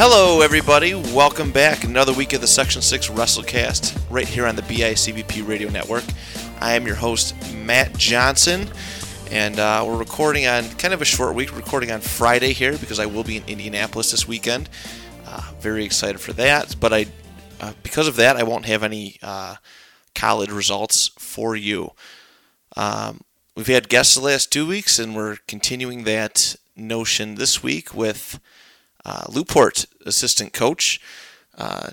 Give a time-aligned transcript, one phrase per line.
[0.00, 0.94] Hello, everybody.
[0.94, 1.82] Welcome back.
[1.82, 6.04] Another week of the Section 6 WrestleCast right here on the BICBP Radio Network.
[6.60, 8.68] I am your host, Matt Johnson,
[9.32, 11.56] and uh, we're recording on kind of a short week.
[11.56, 14.68] Recording on Friday here because I will be in Indianapolis this weekend.
[15.26, 16.76] Uh, very excited for that.
[16.78, 17.06] But I,
[17.60, 19.56] uh, because of that, I won't have any uh,
[20.14, 21.90] college results for you.
[22.76, 23.22] Um,
[23.56, 28.38] we've had guests the last two weeks, and we're continuing that notion this week with
[29.04, 29.26] uh,
[30.06, 31.00] assistant coach
[31.58, 31.90] uh,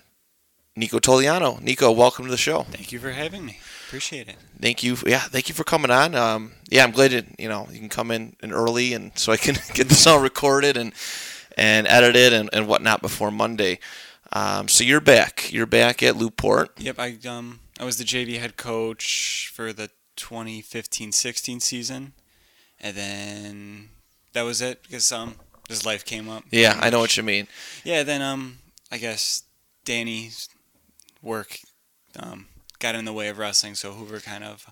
[0.75, 1.61] Nico Toliano.
[1.61, 2.63] Nico, welcome to the show.
[2.63, 3.59] Thank you for having me.
[3.87, 4.35] Appreciate it.
[4.59, 4.97] Thank you.
[5.05, 6.15] Yeah, thank you for coming on.
[6.15, 9.31] Um, yeah, I'm glad that you know you can come in, in early, and so
[9.31, 10.93] I can get this all recorded and
[11.57, 13.79] and edited and, and whatnot before Monday.
[14.33, 15.51] Um, so you're back.
[15.53, 16.71] You're back at Lew-Port.
[16.77, 22.13] Yep, I um I was the JV head coach for the 2015-16 season,
[22.81, 23.89] and then
[24.33, 25.35] that was it because um
[25.69, 26.43] his life came up.
[26.51, 27.47] Yeah, I know what you mean.
[27.83, 28.59] Yeah, then um
[28.91, 29.43] I guess
[29.83, 30.49] Danny's
[31.21, 31.59] work
[32.19, 32.47] um
[32.79, 34.67] got in the way of wrestling, so Hoover kind of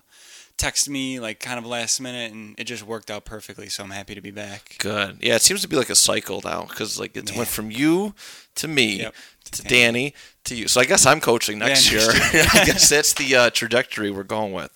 [0.56, 3.68] texted me like kind of last minute, and it just worked out perfectly.
[3.68, 4.76] So I'm happy to be back.
[4.78, 5.18] Good.
[5.20, 7.36] Yeah, it seems to be like a cycle now because like it Yeah.
[7.38, 8.14] went from you
[8.56, 9.14] to me Yep,
[9.46, 10.14] to to Danny
[10.44, 10.68] to you.
[10.68, 12.10] So I guess I'm coaching next Yeah, year.
[12.54, 14.70] I guess that's the uh, trajectory we're going with.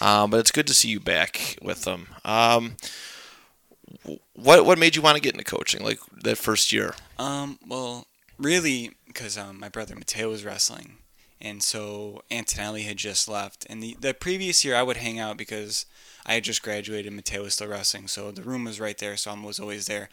[0.00, 2.08] Um, but it's good to see you back with them.
[2.24, 2.76] Um,
[4.34, 6.94] what what made you want to get into coaching like that first year?
[7.18, 8.06] Um, well,
[8.38, 10.98] really, because um, my brother Mateo was wrestling,
[11.40, 13.66] and so Antonelli had just left.
[13.68, 15.86] And the, the previous year, I would hang out because
[16.26, 17.12] I had just graduated.
[17.12, 19.16] Mateo was still wrestling, so the room was right there.
[19.16, 20.08] So I was always there,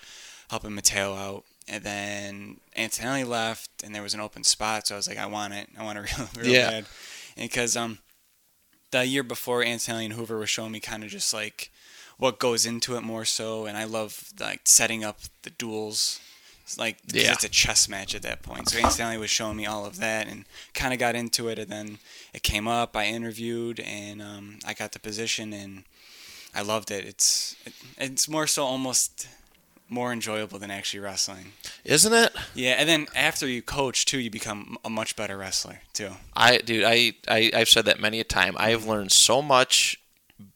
[0.49, 1.43] helping Mateo out.
[1.67, 4.85] And then Antonelli left, and there was an open spot.
[4.87, 5.67] So I was like, I want it.
[5.77, 6.69] I want it real, real Yeah.
[6.69, 6.85] bad.
[7.35, 7.97] And because um,
[8.91, 11.71] the year before, Antonelli and Hoover were showing me kind of just like
[12.17, 16.19] what goes into it more so, and I love like setting up the duels.
[16.63, 17.33] It's like Yeah.
[17.33, 18.69] it's a chess match at that point.
[18.69, 21.59] So Antonelli was showing me all of that, and kind of got into it.
[21.59, 21.97] And then
[22.33, 22.95] it came up.
[22.97, 25.83] I interviewed, and um, I got the position, and
[26.55, 27.05] I loved it.
[27.05, 29.27] It's it, it's more so almost
[29.87, 31.51] more enjoyable than actually wrestling.
[31.83, 32.35] Isn't it?
[32.55, 36.13] Yeah, and then after you coach too, you become a much better wrestler too.
[36.35, 38.55] I dude, I, I I've said that many a time.
[38.57, 39.99] I have learned so much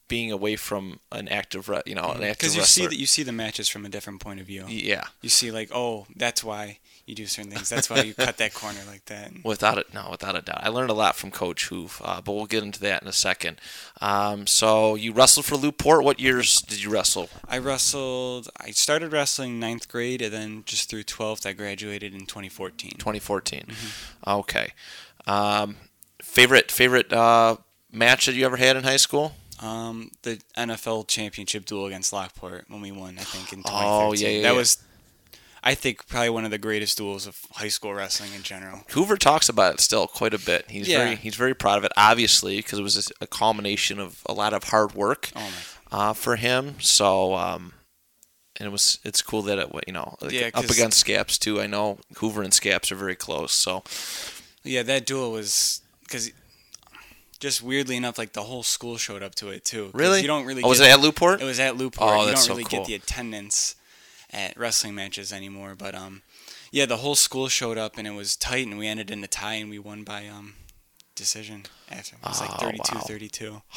[0.09, 3.24] being away from an active, you know, an active Because you see that you see
[3.24, 4.66] the matches from a different point of view.
[4.68, 7.70] yeah, You see like, oh, that's why you do certain things.
[7.70, 9.31] That's why you cut that corner like that.
[9.44, 10.59] Without it, no, without a doubt.
[10.62, 13.14] I learned a lot from Coach Hoof, uh, but we'll get into that in a
[13.14, 13.62] second.
[14.02, 16.03] Um, so you wrestled for Lew-Port.
[16.03, 17.30] What years did you wrestle?
[17.47, 18.50] I wrestled.
[18.59, 22.91] I started wrestling ninth grade, and then just through twelfth, I graduated in 2014.
[22.97, 23.64] 2014.
[23.68, 24.30] Mm-hmm.
[24.30, 24.74] Okay.
[25.26, 25.78] Um,
[26.22, 27.58] favorite favorite uh,
[27.91, 29.34] match that you ever had in high school?
[29.62, 33.64] Um, the NFL championship duel against Lockport when we won, I think in 2013.
[33.84, 34.58] Oh, yeah, yeah, that yeah.
[34.58, 34.78] was,
[35.64, 38.84] I think, probably one of the greatest duels of high school wrestling in general.
[38.92, 40.70] Hoover talks about it still quite a bit.
[40.70, 41.00] He's Yeah.
[41.00, 44.53] very he's very proud of it, obviously, because it was a culmination of a lot
[44.53, 45.52] of hard work Oh
[45.91, 46.76] uh, for him.
[46.80, 47.36] So.
[47.36, 47.74] Um,
[48.58, 51.62] and it was it's cool that it you know like, Yeah, up against Scaps too.
[51.62, 53.53] I know Hoover and Scaps are very close.
[53.53, 53.84] So
[54.64, 56.31] Yeah, that duel was because.
[57.39, 59.91] Just weirdly enough, like the whole school showed up to it too.
[59.94, 60.61] really, You don't really.
[60.63, 61.41] Oh, was it get- at Lew-Port?
[61.41, 62.09] It was at Lew-Port.
[62.11, 62.79] Oh, you that's don't so really cool.
[62.79, 63.75] get the attendance
[64.31, 65.73] at wrestling matches anymore.
[65.78, 66.22] But um,
[66.72, 69.28] yeah, the whole school showed up and it was tight, and we ended in a
[69.28, 70.55] tie, and we won by um
[71.16, 72.16] decision after.
[72.17, 73.01] It was Oh, like 32 wow.
[73.01, 73.61] 32.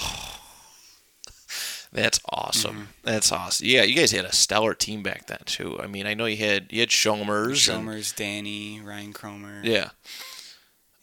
[1.92, 2.74] That's awesome.
[2.74, 2.84] Mm-hmm.
[3.02, 3.66] That's awesome.
[3.66, 5.78] Yeah, you guys had a stellar team back then too.
[5.80, 9.60] I mean, I know you had you had Shomers, and- Danny, Ryan Cromer.
[9.62, 9.90] yeah,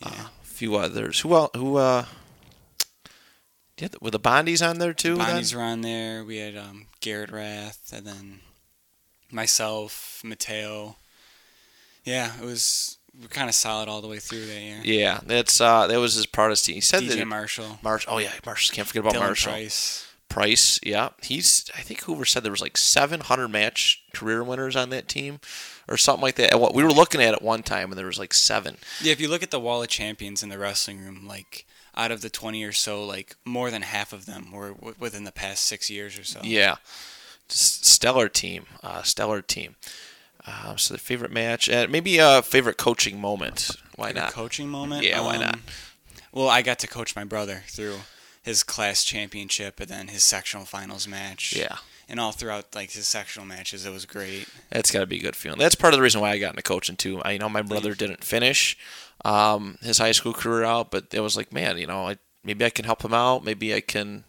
[0.01, 0.07] Yeah.
[0.07, 1.19] Uh, a few others.
[1.19, 2.05] Who else, Who uh?
[3.79, 5.15] Yeah, were the Bondies on there too?
[5.15, 5.25] then?
[5.25, 6.23] Bonnie's were on there.
[6.23, 8.39] We had um, Garrett Rath, and then
[9.31, 10.97] myself, Mateo.
[12.03, 14.79] Yeah, it was we were kind of solid all the way through that year.
[14.83, 16.75] Yeah, that's uh, that was his proudest team.
[16.75, 18.05] He said DJ that Marshall, Marsh.
[18.07, 18.75] Oh yeah, Marshall.
[18.75, 19.51] Can't forget about Dylan Marshall.
[19.53, 20.05] Price.
[20.27, 21.71] Price, yeah, he's.
[21.75, 25.39] I think Hoover said there was like 700 match career winners on that team,
[25.87, 26.51] or something like that.
[26.51, 28.77] And what we were looking at at one time, and there was like seven.
[29.01, 32.11] Yeah, if you look at the wall of champions in the wrestling room, like out
[32.11, 35.31] of the 20 or so, like more than half of them were w- within the
[35.31, 36.39] past six years or so.
[36.43, 36.75] Yeah,
[37.47, 39.75] just stellar team, uh, stellar team.
[40.47, 43.71] Uh, so the favorite match, and maybe a favorite coaching moment.
[43.95, 44.33] Why Favorite not?
[44.33, 45.03] coaching moment?
[45.03, 45.55] Yeah, why not?
[45.55, 45.61] Um,
[46.31, 47.97] Well, I got to coach my brother through
[48.41, 51.53] his class championship and then his sectional finals match.
[51.55, 51.77] Yeah,
[52.09, 54.47] And all throughout like his sectional matches, it was great.
[54.71, 55.59] that's got to be a good feeling.
[55.59, 57.21] That's part of the reason why I got into coaching too.
[57.21, 58.75] I you know my brother didn't finish
[59.25, 62.65] um, his high school career out, but it was like, man, you know, I, maybe
[62.65, 63.43] I can help him out.
[63.43, 64.23] Maybe I can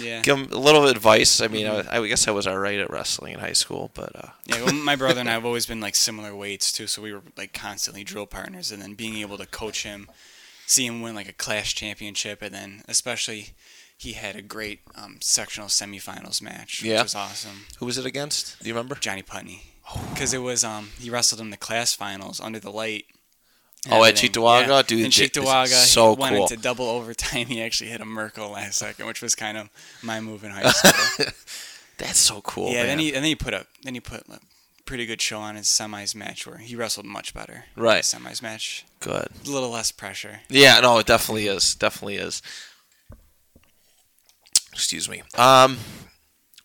[0.00, 0.22] Yeah.
[0.24, 1.40] give him a little advice.
[1.40, 4.16] I mean, I, I guess I was all right at wrestling in high school, but
[4.16, 7.00] uh, Yeah, well, my brother and I have always been like similar weights too, so
[7.02, 10.08] we were like constantly drill partners, and then being able to coach him,
[10.66, 13.50] see him win like a class championship, and then especially
[13.98, 16.94] he had a great um, sectional semifinals match, Yeah.
[16.98, 17.66] which was awesome.
[17.78, 18.58] who was it against?
[18.62, 18.94] Do you remember?
[18.94, 19.62] Johnny Putney,
[20.14, 23.04] because it was um he wrestled in the class finals under the light.
[23.90, 24.14] Oh, at.
[24.16, 24.66] Cheektowaga?
[24.68, 24.82] Yeah.
[24.82, 26.42] Dude, in Cheektowaga, so he went cool.
[26.44, 27.46] into double overtime.
[27.48, 29.68] He actually hit a Merkel last second, which was kind of
[30.02, 31.26] my move in high school.
[31.98, 32.70] That's so cool.
[32.70, 32.86] yeah, man.
[32.88, 34.38] then he and then he put up then he put a
[34.84, 37.64] pretty good show on his semis match where he wrestled much better.
[37.76, 38.02] Right.
[38.04, 39.28] semis match, good.
[39.46, 40.40] a little less pressure.
[40.48, 41.74] Yeah, no, it definitely is.
[41.74, 42.40] Definitely is.
[44.72, 45.22] Excuse me.
[45.36, 45.78] Um.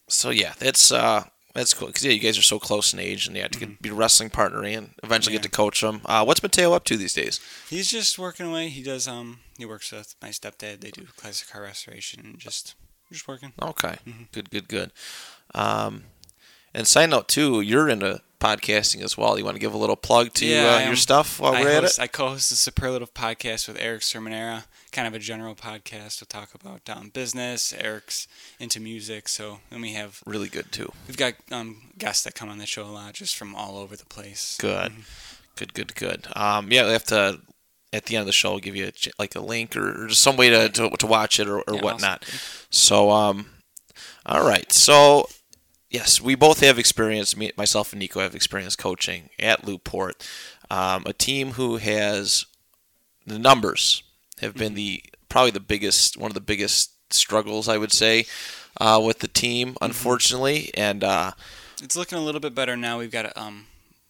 [0.08, 1.24] So yeah, that's uh
[1.56, 3.60] that's cool because yeah, you guys are so close in age, and you have to
[3.60, 6.02] get, be a wrestling partner and eventually get to coach them.
[6.06, 7.40] Uh, what's Mateo up to these days?
[7.70, 8.70] He's just working away.
[8.70, 10.82] He does um he works with my stepdad.
[10.82, 12.76] They do classic car restoration and just
[13.12, 13.54] just working.
[13.62, 14.24] Okay, Mm-hmm.
[14.32, 14.92] good, good, good.
[15.56, 16.04] Um,
[16.74, 19.38] and side note too, you're into podcasting as well.
[19.38, 20.96] You want to give a little plug to Yeah, uh, your am.
[20.98, 21.98] stuff while I we're at it?
[22.00, 26.20] I co-host the Superlative podcast with Eric Sermonera, kind of a general podcast.
[26.20, 27.72] We'll talk about um, business.
[27.72, 28.28] Eric's
[28.60, 30.92] into music, so then we have Really good too.
[31.08, 33.96] we've got um, guests that come on the show a lot, just from all over
[33.96, 34.58] the place.
[34.60, 34.92] Good,
[35.56, 36.28] good, good, good.
[36.36, 37.40] Um, yeah, we have to
[37.94, 40.08] at the end of the show we'll give you a, like a link or, or
[40.08, 42.26] just some way to, to, to watch it or, or Yeah, whatnot.
[42.72, 43.46] So, um,
[44.26, 44.70] all right.
[44.74, 45.30] So,
[45.94, 47.38] yes, we both have experience.
[47.38, 50.28] Me, myself and Nico have experience coaching at Lew-Port,
[50.70, 52.46] um, a team who has
[53.26, 54.04] the numbers
[54.42, 58.26] have been the probably the biggest one of the biggest struggles I would say
[58.82, 61.04] uh, with the team, unfortunately, and.
[61.04, 61.32] Uh,
[61.82, 63.00] It's looking a little bit better now.
[63.00, 63.68] We've got um,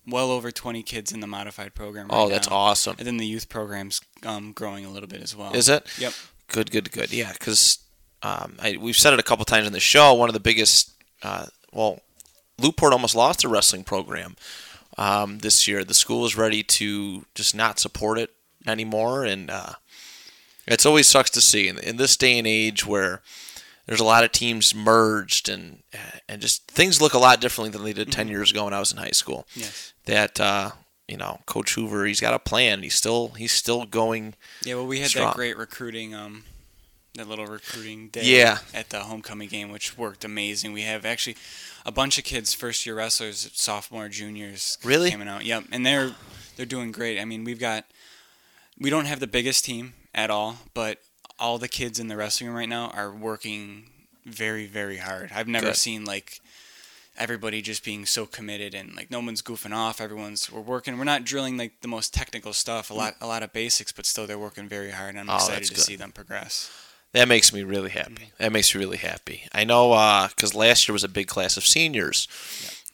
[0.07, 2.07] well over 20 kids in the modified program.
[2.07, 2.55] Right oh, that's now.
[2.55, 2.95] awesome.
[2.97, 5.53] And then the youth program's um, growing a little bit as well.
[5.53, 5.87] Is it?
[5.99, 6.13] Yep.
[6.47, 7.11] Good, good, good.
[7.11, 7.79] Yeah, because
[8.21, 10.13] um, we've said it a couple times in the show.
[10.13, 10.91] One of the biggest,
[11.23, 11.99] uh, well,
[12.59, 14.35] Lew-Port almost lost their wrestling program
[14.97, 15.83] um, this year.
[15.83, 18.31] The school is ready to just not support it
[18.67, 19.73] anymore, and uh,
[20.67, 23.21] it's always sucks to see in, in this day and age where
[23.85, 25.83] there's a lot of teams merged and
[26.29, 28.79] and just things look a lot differently than they did 10 years ago when I
[28.79, 29.45] was in high school.
[29.55, 29.93] Yes.
[30.05, 30.71] That uh,
[31.07, 32.81] you know, Coach Hoover, he's got a plan.
[32.83, 34.35] He's still he's still going.
[34.63, 35.27] Yeah, well, we had Strong.
[35.27, 36.43] that great recruiting, um,
[37.15, 38.59] that little recruiting day Yeah.
[38.73, 40.73] at the homecoming game, which worked amazing.
[40.73, 41.35] We have actually
[41.85, 45.11] a bunch of kids, first year wrestlers, sophomore, juniors, Really?
[45.11, 45.45] coming out.
[45.45, 46.15] Yep, and they're
[46.55, 47.19] they're doing great.
[47.19, 47.85] I mean, we've got
[48.79, 50.99] we don't have the biggest team at all, but
[51.39, 53.89] all the kids in the wrestling room right now are working
[54.25, 55.31] very, very hard.
[55.33, 55.77] I've never Good.
[55.77, 56.39] seen like
[57.15, 60.01] everybody just being so committed and like no one's goofing off.
[60.01, 60.97] Everyone's we're working.
[60.97, 62.89] We're not drilling like the most technical stuff.
[62.89, 62.97] A mm.
[62.97, 65.09] lot, a lot of basics, but still they're working very hard.
[65.15, 65.83] And I'm Oh, excited to good.
[65.83, 66.71] see them progress.
[67.13, 68.31] That makes me really happy.
[68.39, 69.43] That makes me really happy.
[69.53, 72.27] I know because last year was a big class of seniors.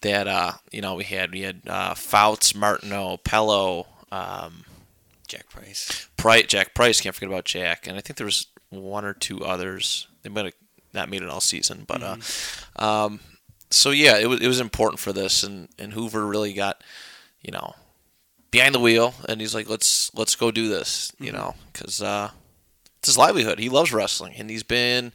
[0.01, 4.65] That uh, you know we had we had uh, Fouts, Martineau, Pello, um,
[5.27, 6.07] Jack Price.
[6.17, 7.01] Price, Jack Price.
[7.01, 10.07] Can't forget about Jack, and I think there was one or two others.
[10.23, 10.53] They might have
[10.93, 12.17] not made it all season, but uh,
[12.83, 13.19] um,
[13.69, 16.83] so yeah, it was it was important for this, and and Hoover really got
[17.41, 17.73] you know
[18.51, 22.31] behind the wheel, and he's like, let's let's go do this, you know, because uh,
[23.09, 23.59] his livelihood.
[23.59, 25.11] He loves wrestling, and he's been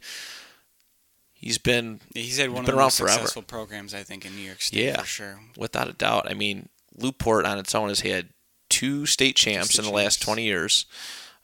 [1.33, 3.13] he's been he's had one been of the most forever.
[3.13, 5.01] successful programs I think in New York State Yeah.
[5.01, 5.39] for sure.
[5.57, 6.29] without a doubt.
[6.29, 8.29] I mean, Lew-Port on its own has had
[8.69, 10.85] two state champs state in the last 20 years.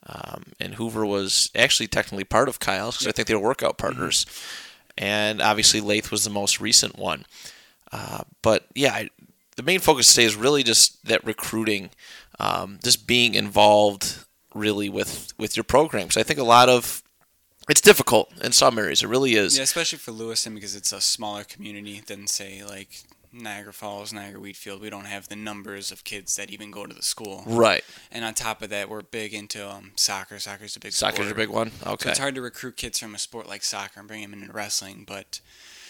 [0.07, 3.77] Um, and Hoover was actually technically part of Kyle's because I think they were workout
[3.77, 4.25] partners.
[4.97, 7.25] And obviously, Lath was the most recent one.
[7.91, 9.09] Uh, but yeah, I,
[9.57, 11.91] the main focus today is really just that recruiting,
[12.39, 16.17] um, just being involved really with, with your programs.
[16.17, 17.03] I think a lot of
[17.69, 19.03] it's difficult in some areas.
[19.03, 19.55] It really is.
[19.57, 24.41] Yeah, especially for Lewiston because it's a smaller community than say like Niagara Falls, Niagara
[24.41, 24.81] Wheatfield.
[24.81, 27.43] We don't have the numbers of kids that even go to the school.
[27.45, 27.83] Right.
[28.11, 30.37] And on top of that, we're big into um, soccer.
[30.39, 31.31] Soccer's a big Soccer's sport.
[31.31, 31.71] a big one.
[31.83, 32.09] So Okay.
[32.09, 35.05] it's hard to recruit kids from a sport like soccer and bring them into wrestling,
[35.07, 35.39] but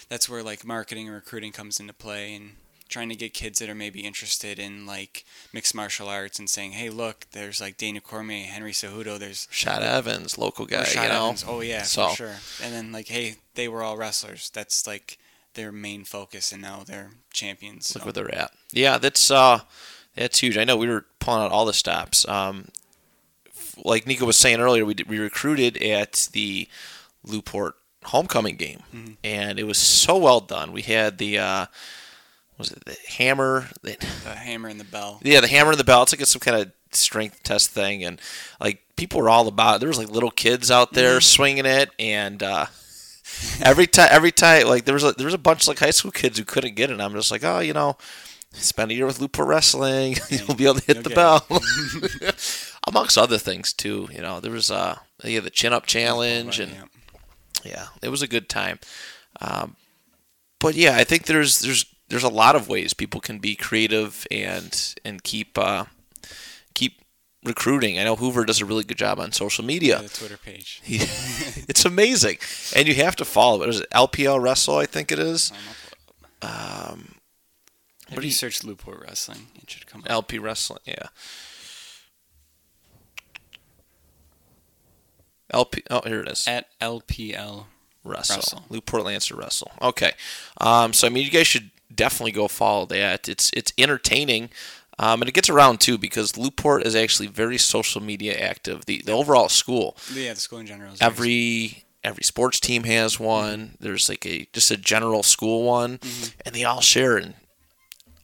[0.10, 2.52] that's where like marketing and recruiting comes into play and
[2.92, 6.74] trying to get kids that are maybe interested in like mixed martial arts and saying,
[6.74, 10.84] hey, look, there's like Daniel Cormier, Henry Cejudo, there's Shad Evans, local guy.
[10.84, 11.26] Rashad you know?
[11.26, 11.46] Evans.
[11.48, 12.36] Oh yeah, So- for sure.
[12.64, 14.52] And then like, hey, they were all wrestlers.
[14.54, 15.18] That's like
[15.56, 17.94] their main focus, and now they're champions.
[17.96, 18.52] Look where they're at.
[18.72, 19.62] Yeah, that's uh,
[20.16, 20.58] that's huge.
[20.58, 22.26] I know we were pulling out all the stops.
[22.28, 22.70] Um,
[23.78, 26.68] like Nico was saying earlier, we did, we recruited at the
[27.24, 29.14] Lew-Port homecoming game, Mm-hmm.
[29.24, 30.72] and it was so well done.
[30.72, 31.66] We had the uh,
[32.62, 33.68] was it the hammer?
[33.84, 35.20] The, the hammer and the bell.
[35.24, 36.04] yeah, the hammer and the bell.
[36.04, 38.20] It's like some kind of strength test thing, and
[38.60, 39.76] like people were all about.
[39.76, 39.80] it.
[39.80, 41.22] There was like little kids out there Mm-hmm.
[41.22, 42.66] swinging it, and uh,
[43.62, 45.92] every time, every time, like there was a, there was a bunch of like high
[45.92, 47.00] school kids who couldn't get it.
[47.02, 47.98] I'm just like, oh, you know,
[48.54, 51.46] spend a year with Lew-Port Wrestling, you'll be able to hit the bell.
[52.88, 56.72] Amongst other things too, you know, there was uh, yeah, the chin up challenge, and
[56.72, 56.84] Yeah.
[57.64, 58.80] yeah, it was a good time.
[59.40, 59.76] Um,
[60.60, 64.28] but yeah, I think there's there's there's a lot of ways people can be creative
[64.30, 65.86] and and keep uh,
[66.76, 67.02] keep
[67.44, 67.98] recruiting.
[67.98, 70.02] I know Hoover does a really good job on social media.
[70.02, 70.82] the Twitter page.
[70.84, 70.96] He,
[71.68, 72.38] it's amazing,
[72.76, 73.70] and you have to follow it.
[73.70, 74.76] Is it LPL Wrestle?
[74.78, 75.52] I think it is.
[76.42, 77.16] Um,
[78.10, 80.10] if do you you- search Lew-Port Wrestling, it should come up.
[80.12, 80.82] LP Wrestling.
[80.86, 81.08] Yeah.
[85.50, 85.84] LP.
[85.90, 86.48] Oh, here it is.
[86.48, 87.66] At LPL.
[88.04, 88.38] Wrestle.
[88.38, 88.66] Wrestle.
[88.70, 89.72] Lew-Port Lancer Wrestle.
[89.82, 90.14] Okay.
[90.60, 93.28] Um, so I mean, you guys should definitely go follow that.
[93.30, 94.50] It's it's entertaining.
[95.00, 98.86] Um, and it gets around too because Lew-Port is actually very social media active.
[98.86, 100.94] The the overall school, Yeah, the school in general.
[101.02, 103.60] Every every sports team has one.
[103.60, 103.76] Mm-hmm.
[103.84, 106.40] There's like a just a general school one, mm-hmm.
[106.46, 107.34] and they all share, and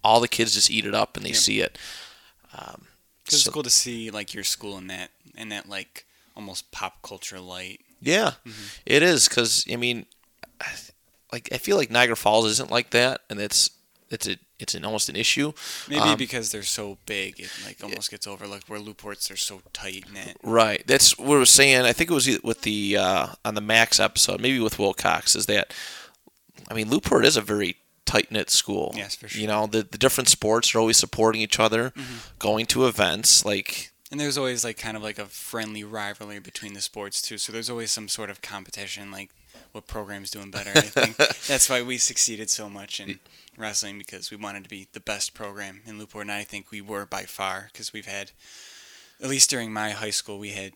[0.04, 1.38] all the kids just eat it up and they Yep.
[1.38, 1.78] see it.
[2.54, 2.86] Um,
[3.26, 6.06] 'cause so- it's cool to see like your school in that in that like
[6.36, 7.80] almost pop culture light.
[8.02, 8.52] Yeah, mm-hmm.
[8.86, 10.06] it is because I mean,
[11.32, 13.72] like I feel like Niagara Falls isn't like that, and it's
[14.10, 15.52] it's a it's an almost an issue.
[15.88, 18.70] Maybe Um, because they're so big, it like almost gets overlooked.
[18.70, 20.38] Where Loopports are so tight knit.
[20.44, 20.84] Right.
[20.88, 21.82] That's what I was saying.
[21.82, 25.36] I think it was with the uh, on the Max episode, maybe with Will Cox,
[25.36, 25.74] is that
[26.70, 28.94] I mean, Lew-Port is a very tight knit school.
[28.96, 29.42] Yes, for sure.
[29.42, 31.94] You know, the the different sports are always supporting each other,
[32.40, 33.46] going to events.
[33.46, 37.38] Like, And there's always like kind of like a friendly rivalry between the sports too.
[37.38, 39.30] So there's always some sort of competition, like
[39.78, 40.72] what program's doing better.
[40.76, 41.16] I think
[41.48, 43.20] that's why we succeeded so much in
[43.58, 46.82] wrestling because we wanted to be the best program in Lew-Port, and I think we
[46.82, 48.32] were by far because we've had,
[49.24, 50.74] at least during my high school, we had.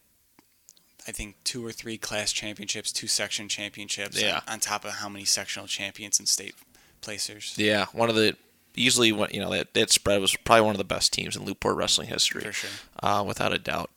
[1.07, 4.41] I think two or three class championships, two section championships, Yeah.
[4.47, 6.53] on top of how many sectional champions and state
[7.01, 7.55] placers.
[7.57, 8.35] yeah, one of the
[8.75, 11.43] easily what you know that that spread was probably one of the best teams in
[11.43, 12.43] Lew-Port wrestling history.
[12.43, 12.69] For sure.
[13.01, 13.89] uh, without a doubt.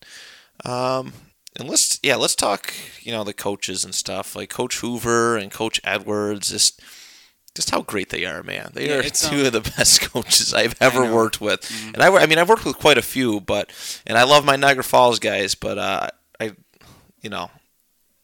[0.64, 1.12] Um,
[1.58, 2.72] and let's yeah, let's talk.
[3.00, 6.50] You know the coaches and stuff like Coach Hoover and Coach Edwards.
[6.50, 6.80] Just
[7.54, 8.70] just how great they are, man.
[8.74, 11.02] They Yeah, are two um, of the best coaches I've ever.
[11.02, 11.14] Mm-hmm.
[11.14, 11.70] worked with.
[11.94, 13.70] And I, I mean, I've worked with quite a few, but
[14.06, 16.08] and I love my Niagara Falls guys, but uh,
[16.40, 16.52] I,
[17.22, 17.50] you know,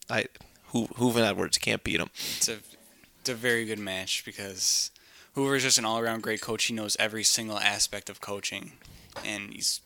[0.09, 0.25] I
[0.67, 2.09] Ho- Hoover and Edwards can't beat them.
[2.37, 2.57] it's a
[3.21, 4.91] it's a very good match because
[5.35, 6.65] Hoover is just an all around great coach.
[6.65, 8.73] He knows every single aspect of coaching,
[9.25, 9.81] and he's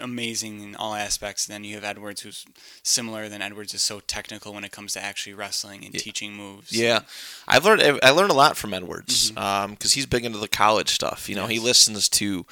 [0.00, 1.44] amazing in all aspects.
[1.46, 2.46] then you have Edwards, who's
[2.82, 3.28] similar.
[3.28, 6.72] Then Edwards is so technical when it comes to actually wrestling and teaching moves.
[6.72, 7.00] Yeah,
[7.48, 11.28] I've learned I learned a lot from Edwards because he's big into the college stuff.
[11.28, 11.64] You know, he Mm-hmm.
[11.66, 12.46] Listens to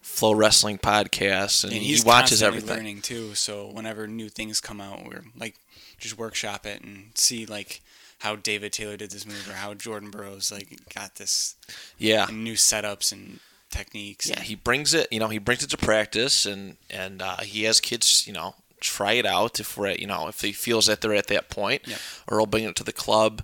[0.00, 2.76] Flow Wrestling podcasts and, and he watches everything.
[2.76, 3.34] learning too.
[3.34, 5.56] So whenever new things come out, we're like
[5.98, 7.80] just workshop it and see like
[8.20, 11.54] how David Taylor did this move or how Jordan Burroughs like got this
[11.98, 14.28] Yeah, new setups and techniques.
[14.28, 15.08] yeah, he brings it.
[15.12, 18.26] You know, he brings it to practice, and and uh, he has kids.
[18.26, 21.14] You know, try it out if we're at, you know if he feels that they're
[21.14, 21.98] at that point, Yep.
[22.28, 23.42] or he'll bring it to the club.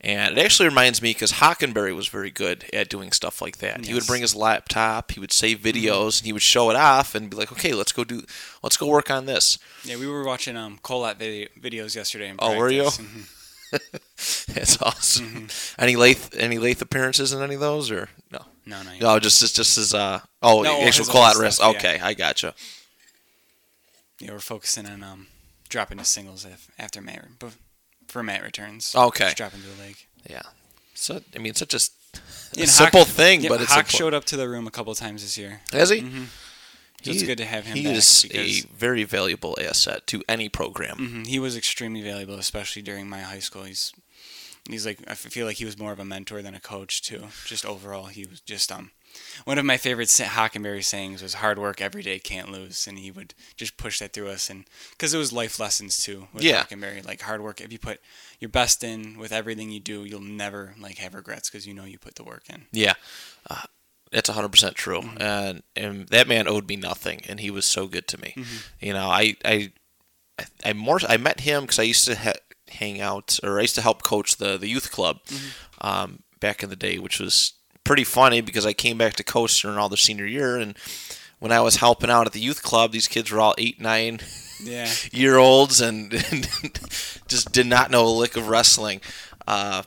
[0.00, 3.86] And it actually reminds me because Hockenberry was very good at doing stuff like that.
[3.86, 7.14] He would bring his laptop, he would save videos, and he would show it off
[7.14, 8.22] and be like, "Okay, let's go do,
[8.62, 12.28] let's go work on this." Yeah, we were watching um Kolat video, videos yesterday.
[12.28, 12.82] In Oh, were you?
[12.82, 13.00] practice.
[13.72, 14.54] Mhm.
[14.54, 15.26] That's awesome.
[15.48, 15.82] Mm-hmm.
[15.82, 18.44] Any lathe any lathe appearances in any of those or no?
[18.66, 18.90] No, no.
[19.00, 21.56] No, just just just as uh oh No, actual his call out wrist.
[21.58, 21.78] stuff, yeah.
[21.78, 22.54] Okay, I gotcha.
[24.20, 25.26] Yeah, we're focusing on um
[25.68, 27.56] dropping to singles af- after Matt bef-
[28.08, 28.94] for Matt returns.
[28.94, 29.24] Okay.
[29.24, 29.96] Just dropping to the leg.
[30.28, 30.42] Yeah.
[30.94, 31.80] So I mean, such a,
[32.58, 33.98] And simple Hawk- thing, yeah, but it's Hawk important.
[33.98, 35.60] showed up to the room a couple times this year.
[35.72, 36.00] Has he?
[36.00, 36.26] Mhm.
[37.02, 40.96] So it's good to have him He is a very valuable asset to any program.
[40.96, 43.64] Mhm, He was extremely valuable, especially during my high school.
[43.64, 43.92] He's
[44.68, 47.24] he's like I feel like he was more of a mentor than a coach too.
[47.46, 48.90] Just overall, he was just um
[49.44, 53.10] one of my favorite Hockenberry sayings was "hard work every day can't lose," and he
[53.10, 56.64] would just push that through us, and because it was life lessons too with Yeah.
[56.64, 57.60] Hockenberry, like hard work.
[57.60, 58.00] If you put
[58.40, 61.84] your best in with everything you do, you'll never like have regrets because you know
[61.84, 62.66] you put the work in.
[62.72, 62.94] Yeah.
[63.48, 63.62] Uh,
[64.10, 65.00] that's 100% true.
[65.00, 65.22] Mm-hmm.
[65.22, 68.34] And and that man owed me nothing and he was so good to me.
[68.36, 68.86] Mm-hmm.
[68.86, 69.72] You know, I I
[70.64, 72.32] I, more I met him cuz I used to ha-
[72.74, 75.86] hang out or I used to help coach the the youth club Mm-hmm.
[75.86, 77.52] um, back in the day, which was
[77.84, 80.76] pretty funny because I came back to coach during all their senior year and
[81.38, 84.20] when I was helping out at the youth club, these kids were all 8, 9
[84.62, 86.48] Yeah, year olds and, and
[87.28, 89.00] just did not know a lick of wrestling.
[89.46, 89.82] Uh,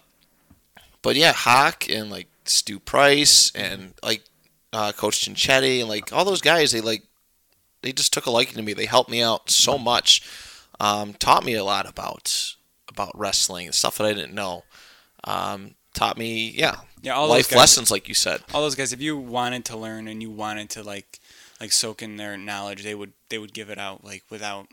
[1.01, 4.23] but yeah, Hawk and like Stu Price and like
[4.73, 7.03] uh, Coach Chinchetti and like all those guys, they like
[7.81, 8.73] they just took a liking to me.
[8.73, 10.21] They helped me out so much,
[10.79, 12.55] um, taught me a lot about
[12.97, 14.63] about wrestling, and stuff that I didn't know.
[15.23, 18.41] Um, taught me, yeah, Yeah, all life guys, lessons, like you said.
[18.53, 18.93] all those guys.
[18.93, 21.19] If you wanted to learn and you wanted to like
[21.59, 24.67] like soak in their knowledge, they would they would give it out like without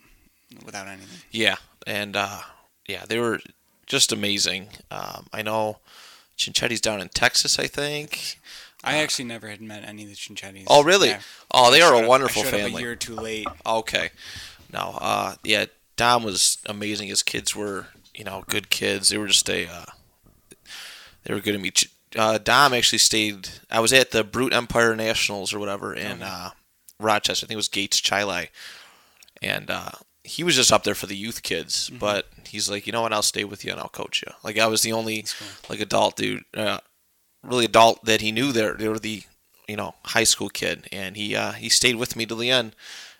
[0.64, 1.20] without anything.
[1.30, 2.40] Yeah, and uh,
[2.86, 3.40] yeah, they were
[3.86, 4.68] just amazing.
[4.90, 5.78] Um, I know
[6.38, 8.38] Chinchetti's down in Texas, I think.
[8.86, 10.64] I actually never had met any of the Chinchettis.
[10.66, 11.08] Oh, really?
[11.08, 11.20] Yeah.
[11.50, 13.46] Oh, they I are a wonderful Up a year too late.
[13.64, 14.10] Okay.
[14.70, 15.64] No, uh, yeah,
[15.96, 17.08] Dom was amazing.
[17.08, 19.08] His kids were, you know, good kids.
[19.08, 19.84] They were just a, uh,
[21.24, 21.72] they were good to me.
[22.16, 23.48] Uh, Dom actually stayed.
[23.70, 26.50] I was at the Brute Empire Nationals or whatever in uh,
[27.00, 27.44] Rochester.
[27.44, 28.50] I think it was Gates Chili,
[29.42, 29.90] and uh,
[30.22, 31.88] he was just up there for the youth kids.
[31.88, 31.98] Mm-hmm.
[31.98, 33.12] But he's like, you know what?
[33.12, 34.32] I'll stay with you and I'll coach you.
[34.42, 35.48] Like I was the only cool.
[35.68, 36.78] like adult dude, uh,
[37.42, 38.74] really adult that he knew there.
[38.74, 39.24] They were the
[39.68, 42.74] you know high school kid, and he uh, he stayed with me to the end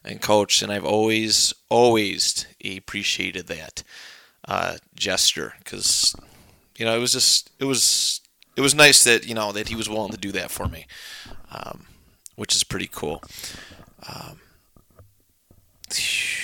[0.05, 3.83] and coached, and I've always always appreciated that
[4.47, 6.15] uh, gesture because
[6.77, 8.21] you know it was just it was
[8.57, 10.87] it was nice that you know that he was willing to do that for me,
[11.51, 11.87] um,
[12.37, 13.23] which is pretty cool.
[14.09, 14.41] Um,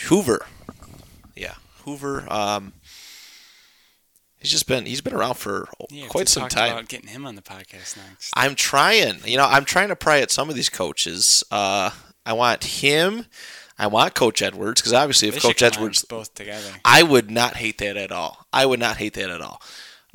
[0.06, 0.46] Hoover,
[1.36, 2.24] yeah, Hoover.
[2.32, 2.72] Um,
[4.38, 6.84] he's just been he's been around for Yeah, quite some time.
[6.86, 8.32] Getting him on the podcast next.
[8.34, 9.20] I'm trying.
[9.24, 11.44] You know, I'm trying to pry at some of these coaches.
[11.50, 11.90] Uh,
[12.30, 13.26] I want him.
[13.78, 16.70] I want Coach Edwards because obviously, if They Coach Edwards, both together.
[16.84, 18.46] I would not hate that at all.
[18.52, 19.60] I would not hate that at all.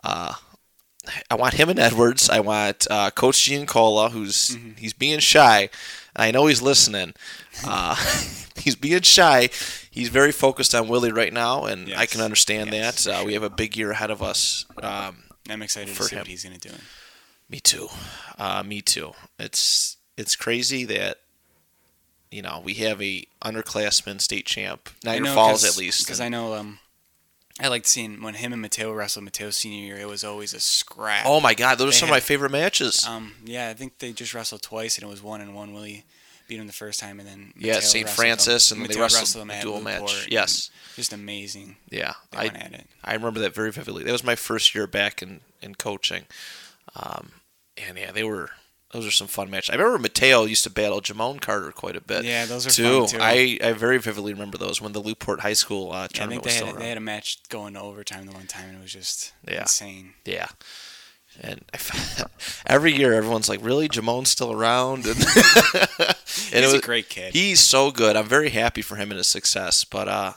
[0.03, 0.34] Uh,
[1.29, 2.29] I want him and Edwards.
[2.29, 4.72] I want uh, Coach Giancola, who's Mm-hmm.
[4.77, 5.69] he's being shy.
[6.15, 7.13] I know he's listening.
[7.65, 7.95] Uh,
[8.55, 9.50] he's being shy.
[9.91, 13.22] He's very focused on Willie right now, and I can understand Yes, that.
[13.22, 14.65] Uh, We have a big year ahead of us.
[14.81, 16.19] Um, I'm excited for to see him.
[16.22, 16.69] what he's gonna do.
[17.49, 17.88] Me too.
[18.38, 19.12] Uh, me too.
[19.39, 21.17] It's it's crazy that
[22.36, 26.06] you know we have a underclassman state champ, Niagara Falls at least.
[26.06, 26.80] Because I know um,
[27.62, 29.24] I liked seeing when him and Mateo wrestled.
[29.24, 31.26] Mateo senior year, it was always a scrap.
[31.26, 33.06] oh my God, those are They some of my favorite matches.
[33.08, 35.74] Um, yeah, I think they just wrestled twice, and it was one and one.
[35.74, 36.04] Willie
[36.50, 38.10] beat him the first time, and then yeah, St.
[38.10, 40.28] Francis, and they Mateo wrestled him a dual match.
[40.30, 41.78] Yes, just amazing.
[41.89, 42.88] yeah, They I at it.
[43.02, 44.04] I remember that very vividly.
[44.04, 46.26] That was my first year back in in coaching,
[46.98, 47.32] um,
[47.78, 48.50] and yeah, they were.
[48.95, 49.71] Those are some fun matches.
[49.71, 52.23] I remember Mateo used to battle Jamone Carter quite a bit.
[52.23, 53.01] Yeah, those are too.
[53.01, 53.17] fun too.
[53.21, 56.43] I, I very vividly remember those when the Lew-Port High School uh, Yeah, I think
[56.45, 56.81] was they still had, around.
[56.81, 59.63] they had a match going to overtime the one time, and it was just Yeah.
[59.63, 60.13] insane.
[60.23, 60.47] Yeah.
[61.41, 61.62] And
[62.65, 65.17] every year, everyone's like, "Really, Jamone's still around?" And,
[65.73, 67.34] and He's it was, a great kid.
[67.34, 68.15] He's so good.
[68.15, 69.84] I'm very happy for him and his success.
[69.84, 70.34] But uh,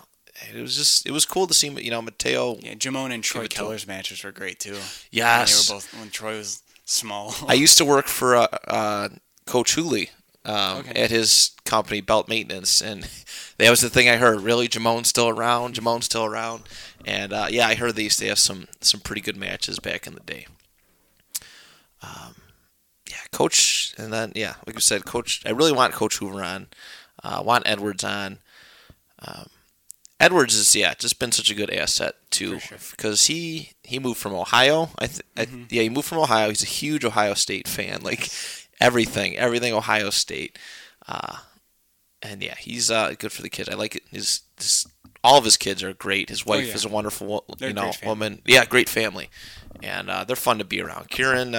[0.53, 2.57] it was just it was cool to see you know Mateo.
[2.61, 3.47] yeah, Jamone and Troy.
[3.47, 4.77] Keller's matches were great too.
[5.13, 5.69] Yes.
[5.69, 7.35] they were both when Troy was small.
[7.47, 9.09] I used to work for uh, uh,
[9.47, 10.11] Coach Hooley
[10.45, 11.03] um, Okay.
[11.03, 13.09] at his company, Belt Maintenance, and
[13.59, 14.41] that was the thing I heard.
[14.41, 15.75] Really, Jamone's still around.
[15.75, 16.63] Jamone's still around,
[17.05, 17.97] and uh, yeah, I heard these.
[17.97, 20.47] they used to have some some pretty good matches back in the day.
[22.03, 22.35] Um,
[23.11, 25.43] yeah, Coach, and then yeah, like you said, Coach.
[25.47, 26.69] I really want Coach Hoover on.
[27.23, 28.39] Uh, want Edwards on.
[29.21, 29.49] Um,
[30.21, 32.79] Edwards is yeah, just been such a good asset too For sure.
[32.91, 34.91] because he he moved from Ohio.
[34.99, 35.63] I, th- Mm-hmm.
[35.63, 36.49] I yeah, he moved from Ohio.
[36.49, 38.01] He's a huge Ohio State fan.
[38.03, 38.29] Like
[38.81, 40.59] everything, everything Ohio State.
[41.07, 41.37] Uh,
[42.23, 43.69] and yeah, he's uh, good for the kids.
[43.69, 44.03] I like it.
[44.11, 44.87] His, his
[45.23, 46.29] all of his kids are great.
[46.31, 46.75] His wife Oh, yeah.
[46.75, 48.43] is a wonderful, wo- They're you know, woman.
[48.45, 49.31] Yeah, great family,
[49.83, 51.11] and uh, they're fun to be around.
[51.11, 51.55] Kieran,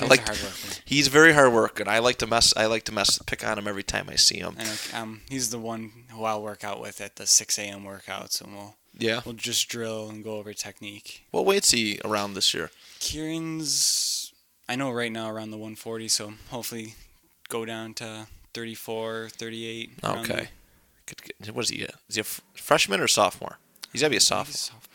[0.00, 0.20] I like.
[0.26, 0.38] hard.
[0.84, 1.86] He's very hard working.
[1.88, 2.54] I like to mess.
[2.56, 4.56] I like to mess, pick on him every time I see him.
[4.58, 7.84] Know, um, he's the one who I'll work out with at the 6 a.m.
[7.84, 9.20] workouts, and we'll Yeah.
[9.24, 11.24] we'll just drill and go over technique.
[11.30, 12.70] What weight's he around this year?
[13.00, 14.32] Kieran's,
[14.68, 16.94] I know right now around the 140, so hopefully
[17.48, 19.90] go down to 34, 38.
[20.04, 20.48] Okay.
[21.40, 21.52] there.
[21.52, 21.84] What is he?
[21.84, 23.58] uh, Is he a f- freshman or sophomore?
[23.92, 24.54] He's gotta be a sophomore.
[24.54, 24.88] sophomore.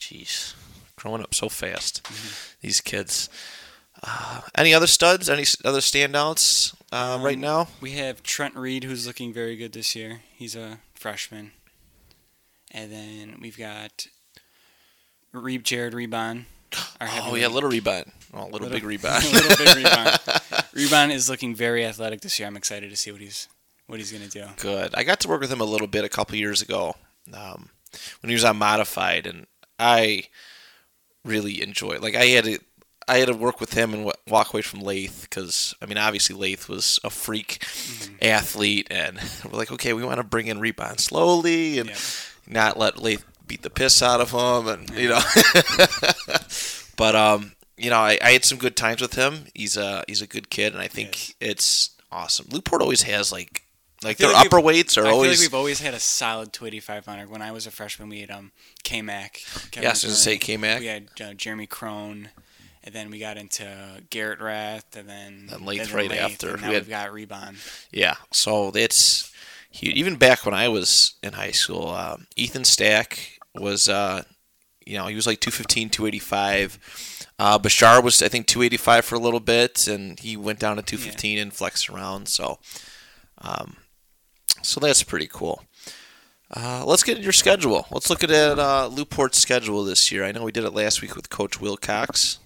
[0.00, 0.54] Jeez,
[0.96, 2.02] growing up so fast.
[2.04, 2.56] Mm-hmm.
[2.62, 3.28] These kids.
[4.04, 5.28] Uh, any other studs?
[5.30, 7.68] Any other standouts uh, right Um, now?
[7.80, 10.22] We have Trent Reed, who's looking very good this year.
[10.34, 11.52] He's a freshman.
[12.72, 14.06] And then we've got
[15.34, 16.46] Reeb Jared Rebon.
[17.00, 18.10] Oh yeah, little rebound.
[18.32, 19.24] Oh, little, big rebound.
[19.30, 20.18] little big rebound.
[20.72, 22.48] Rebound is looking very athletic this year.
[22.48, 23.46] I'm excited to see what he's
[23.88, 24.46] what he's gonna do.
[24.56, 24.94] Good.
[24.94, 26.96] I got to work with him a little bit a couple years ago
[27.34, 27.68] um,
[28.22, 29.46] when he was on modified, and
[29.78, 30.24] I
[31.26, 32.00] really enjoyed.
[32.00, 32.58] Like I had to,
[33.12, 36.34] I had to work with him and walk away from Lath because I mean, obviously
[36.34, 37.64] Lath was a freak
[38.20, 39.18] athlete, and
[39.50, 41.96] we're like, okay, we want to bring in rebound slowly and Yeah.
[42.46, 45.20] not let Lath beat the piss out of him, and you know.
[46.96, 49.46] but um, you know, I, I had some good times with him.
[49.54, 51.34] He's a he's a good kid, and I think Yes.
[51.40, 52.46] it's awesome.
[52.50, 53.62] Lew-Port always has like
[54.02, 55.30] Like their like upper weights are I feel always.
[55.40, 57.26] like we've always had a solid 285 pounder.
[57.26, 58.52] When I was a freshman, we had um
[58.84, 59.40] K Mac.
[59.76, 60.80] yeah, I was going to say K Mac.
[60.80, 62.28] We had uh, Jeremy Crone,
[62.84, 66.52] and then we got into Garrett Rath, and then And Lath then right Lath, after.
[66.54, 67.56] And now We had- we've got Rebon.
[67.90, 69.30] Yeah, so that's
[69.70, 69.94] huge.
[69.94, 74.22] Even back when I was in high school, um, Ethan Stack was, uh,
[74.84, 76.78] you know, he was like 215, 285.
[77.38, 80.82] Uh, Bashar was, I think, 285 for a little bit, and he went down to
[80.82, 82.28] 215 and flexed around.
[82.28, 82.58] So,
[83.38, 83.76] um,
[84.62, 85.64] so that's pretty cool.
[86.54, 87.86] Uh, let's get into your schedule.
[87.90, 90.22] Let's look at uh, Lew-Port's schedule this year.
[90.24, 92.38] I know we did it last week with Coach Wilcox.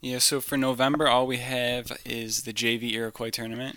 [0.00, 3.76] Yeah, so for November, all we have is the JV Iroquois tournament.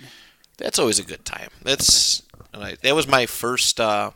[0.57, 1.49] That's always a good time.
[1.61, 4.11] That's and I, that was my first uh,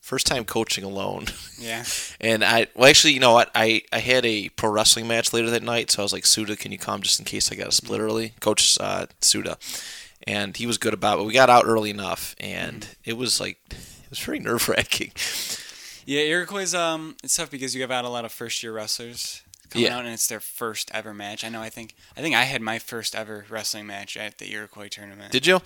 [0.00, 1.26] first time coaching alone.
[1.58, 1.84] Yeah.
[2.20, 3.48] And I, well, actually, you know what?
[3.54, 6.56] I, I had a pro wrestling match later that night, so I was like, Suda,
[6.56, 8.32] can you come just in case I got a split early?
[8.40, 9.56] Coach uh, Suda.
[10.26, 11.18] And he was good about it.
[11.18, 15.12] But we got out early enough, and it was like, it was very nerve wracking.
[16.06, 19.42] Yeah, Iroquois um it's tough because you have out a lot of first year wrestlers
[19.70, 19.96] coming Yeah.
[19.96, 21.44] out and it's their first ever match.
[21.44, 24.52] I know I think I think I had my first ever wrestling match at the
[24.52, 25.32] Iroquois tournament.
[25.32, 25.56] Did you?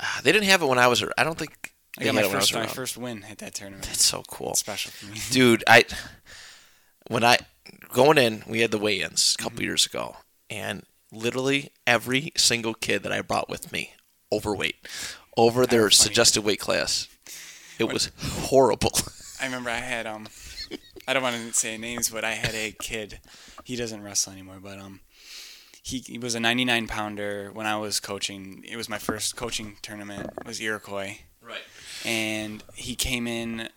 [0.00, 2.26] Uh, they didn't have it when I was, I don't think I got my it
[2.26, 3.86] when I was first my first win at that tournament.
[3.86, 4.50] That's so cool.
[4.50, 5.18] It's special for me.
[5.30, 5.84] dude i
[7.08, 7.38] when i
[7.92, 10.16] going in we had the weigh-ins a couple years ago
[10.50, 13.92] and literally every single kid that i brought with me
[14.32, 14.76] overweight
[15.36, 17.08] over their suggested weight class
[17.78, 18.10] it was
[18.48, 18.92] horrible
[19.40, 20.28] I remember I had um
[21.08, 23.20] I don't want to say names, but I had a kid.
[23.64, 25.00] He doesn't wrestle anymore, but um
[25.84, 28.64] he, he was a 99 pounder when I was coaching.
[28.68, 30.30] It was my first coaching tournament.
[30.40, 31.18] It was Iroquois.
[31.42, 31.62] right
[32.04, 33.68] and he came in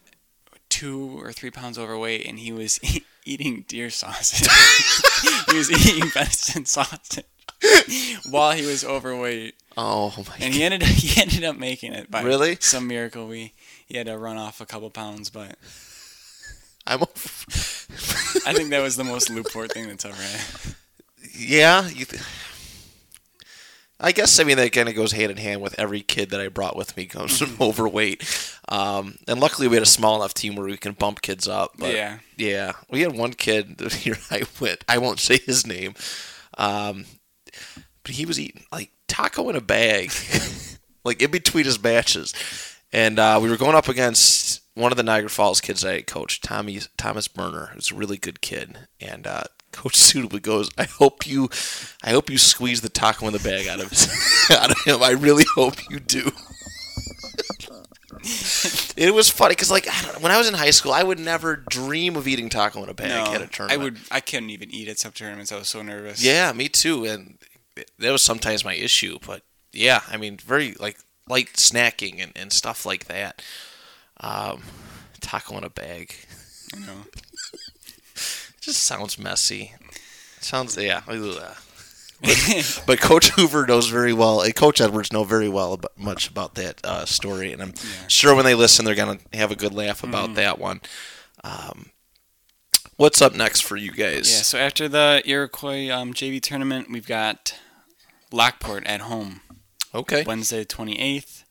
[0.69, 2.79] two or three pounds overweight, and he was
[3.25, 4.47] eating deer sausage.
[5.51, 7.23] he was eating venison sausage
[8.29, 12.11] while he was overweight, oh my and he ended up, he ended up making it
[12.11, 12.57] by Really?
[12.59, 13.27] some miracle.
[13.27, 13.53] We
[13.87, 15.55] he had to run off a couple pounds, but
[16.87, 17.01] i'm
[18.47, 20.75] I think that was the most Lew-Port thing that's ever happened.
[21.37, 22.21] yeah you th-
[23.97, 26.41] I guess I mean that kind of goes hand in hand with every kid that
[26.41, 28.23] I brought with me comes from overweight,
[28.67, 31.71] um, and luckily we had a small enough team where we can bump kids up.
[31.77, 32.19] But Yeah.
[32.35, 34.83] Yeah, we had one kid year I went.
[34.89, 35.93] I won't say his name,
[36.57, 37.05] um,
[38.03, 40.11] but he was eating like taco in a bag,
[41.05, 42.33] like in between his matches,
[42.91, 46.43] and uh, we were going up against one of the Niagara Falls kids I coached,
[46.43, 51.25] Tommy Thomas Burner, who's a really good kid, and uh, Coach suitably goes, "I hope
[51.25, 51.49] you,
[52.03, 54.07] I hope you squeeze the taco in the bag out of his,
[54.51, 55.01] out of him.
[55.01, 56.31] I really hope you do."
[58.97, 61.19] it was funny because, like, I know, when I was in high school, I would
[61.19, 63.81] never dream of eating taco in a bag No, at a tournament.
[63.81, 63.99] I would.
[64.11, 65.51] I couldn't even eat at some tournaments.
[65.51, 66.23] I was so nervous.
[66.23, 67.05] Yeah, me too.
[67.05, 67.37] And
[67.99, 69.19] that was sometimes my issue.
[69.25, 73.41] But yeah, I mean, very like light snacking and, and stuff like that.
[74.19, 74.63] Um,
[75.21, 76.15] taco in a bag
[76.73, 77.05] I know.
[78.61, 79.73] just sounds messy.
[80.39, 81.01] Sounds yeah.
[82.21, 86.29] But, but Coach Hoover knows very well, and Coach Edwards know very well about, much
[86.29, 87.73] about that uh, story, and I'm
[88.07, 90.79] sure when they listen, they're gonna have a good laugh about that one.
[91.43, 91.91] Um,
[92.95, 94.31] what's up next for you guys?
[94.31, 97.53] Yeah, so after the Iroquois um, JV tournament, we've got
[98.31, 99.41] Lockport at home
[99.95, 100.23] Okay.
[100.27, 101.44] Wednesday the 28th.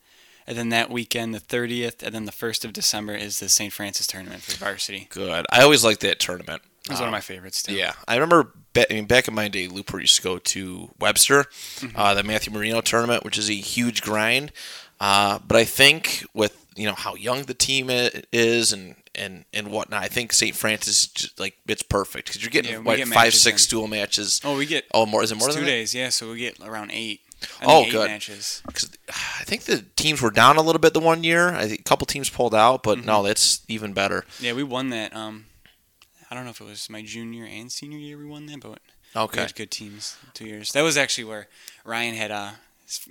[0.46, 3.72] And then that weekend, the 30th, and then the 1st of December is the St.
[3.72, 5.06] Francis tournament for varsity.
[5.10, 5.46] Good.
[5.50, 6.60] I always liked that tournament.
[6.84, 7.74] It was one of my favorites, too.
[7.74, 8.52] Yeah, I remember.
[8.76, 11.44] I mean, back in my day, Looper used to go to Webster,
[11.76, 11.96] Mm-hmm.
[11.96, 14.52] uh, the Matthew Marino tournament, which is a huge grind.
[15.00, 19.68] Uh, but I think with you know how young the team is and and and
[19.70, 20.54] whatnot, I think St.
[20.54, 24.40] Francis just, like it's perfect because you're getting Yeah, what get five, six dual matches.
[24.44, 25.66] Oh, we get Oh, more is it more two that?
[25.66, 27.20] days, yeah, so we get around eight.
[27.60, 28.10] I Oh, good.
[28.10, 28.62] matches.
[28.72, 31.54] 'Cause I think the teams were down a little bit the one year.
[31.54, 33.06] I think a couple teams pulled out, but Mm-hmm.
[33.06, 34.24] no, that's even better.
[34.40, 35.14] Yeah, we won that.
[35.14, 35.46] Um,
[36.30, 38.80] I don't know if it was my junior and senior year we won that, but
[39.14, 39.40] we Okay.
[39.40, 40.72] had good teams two years.
[40.72, 41.48] That was actually where
[41.84, 42.58] Ryan had a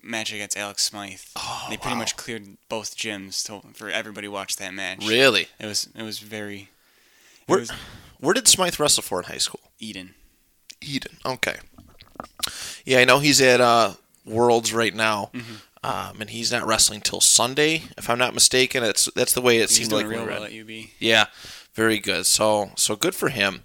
[0.02, 1.19] match against Alex Smythe.
[1.36, 2.00] Oh, they pretty wow.
[2.00, 5.08] much cleared both gyms to, for everybody to watch that match.
[5.08, 5.48] Really?
[5.60, 6.60] It was it was very.
[6.62, 7.72] It Where, was
[8.19, 9.60] where did Smythe wrestle for in high school?
[9.80, 10.15] Eden.
[10.82, 11.17] Eden.
[11.26, 11.58] Okay.
[12.86, 13.93] Yeah, I know he's at uh,
[14.25, 15.53] Worlds right now, Mm-hmm.
[15.83, 18.83] um, and he's not wrestling till Sunday, if I'm not mistaken.
[18.83, 20.07] That's that's the way it He's seemed like.
[20.07, 20.69] real well at UB.
[20.99, 21.25] Yeah,
[21.73, 22.25] very good.
[22.25, 23.63] So so good for him.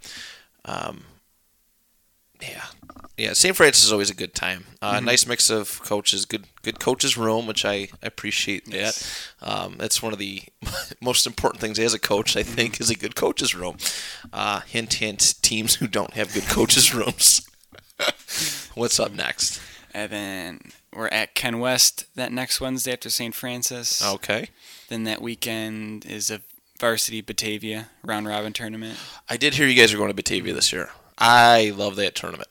[0.64, 1.04] Um,
[2.40, 2.64] yeah,
[3.16, 3.32] yeah.
[3.32, 3.56] St.
[3.56, 4.64] Francis is always a good time.
[4.80, 5.06] Uh, Mm-hmm.
[5.06, 6.24] Nice mix of coaches.
[6.24, 8.74] Good good coaches room, which I appreciate that.
[8.74, 9.28] Yes.
[9.42, 10.42] Um, that's one of the
[11.00, 12.30] most important things as a coach.
[12.30, 12.38] Mm-hmm.
[12.38, 13.76] I think is a good coaches room.
[14.32, 15.34] Uh, hint hint.
[15.42, 17.48] Teams who don't have good coaches rooms.
[18.74, 19.60] What's up next?
[19.98, 20.60] And then
[20.94, 23.34] we're at Ken West that next Wednesday after St.
[23.34, 24.04] Francis.
[24.04, 24.48] Okay.
[24.88, 26.40] Then that weekend is a
[26.78, 28.98] varsity Batavia round robin tournament.
[29.28, 30.90] I did hear you guys are going to Batavia this year.
[31.18, 32.48] I love that tournament.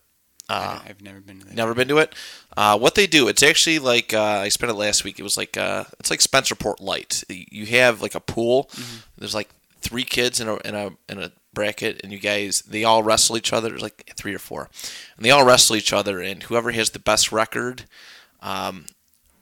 [0.49, 1.55] Uh, I've never been to that.
[1.55, 2.13] Never been to it.
[2.55, 5.19] Uh, what they do, it's actually like uh, I spent it last week.
[5.19, 7.23] It was like uh, it's like Spencerport Light.
[7.29, 8.69] You have like a pool.
[9.17, 9.49] There's like
[9.81, 13.35] three kids in a in a in a bracket, and you guys they all wrestle
[13.37, 13.69] each other.
[13.69, 14.69] There's like three or four,
[15.15, 16.21] and they all wrestle each other.
[16.21, 17.85] And whoever has the best record,
[18.41, 18.85] um,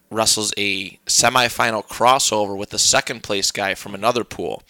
[0.10, 4.63] wrestles a semifinal crossover with the second place guy from another pool.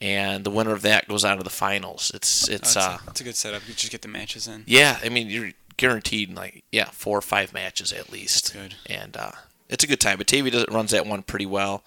[0.00, 2.12] And the winner of that goes on to the finals.
[2.14, 3.66] It's Oh, it's that's, uh a, that's a good setup.
[3.66, 4.64] You just get the matches in.
[4.66, 8.52] yeah, I mean you're guaranteed like yeah four or five matches at least.
[8.52, 8.74] That's good.
[8.86, 9.32] And uh,
[9.68, 10.18] it's a good time.
[10.18, 11.82] Batavia does, runs that one pretty well.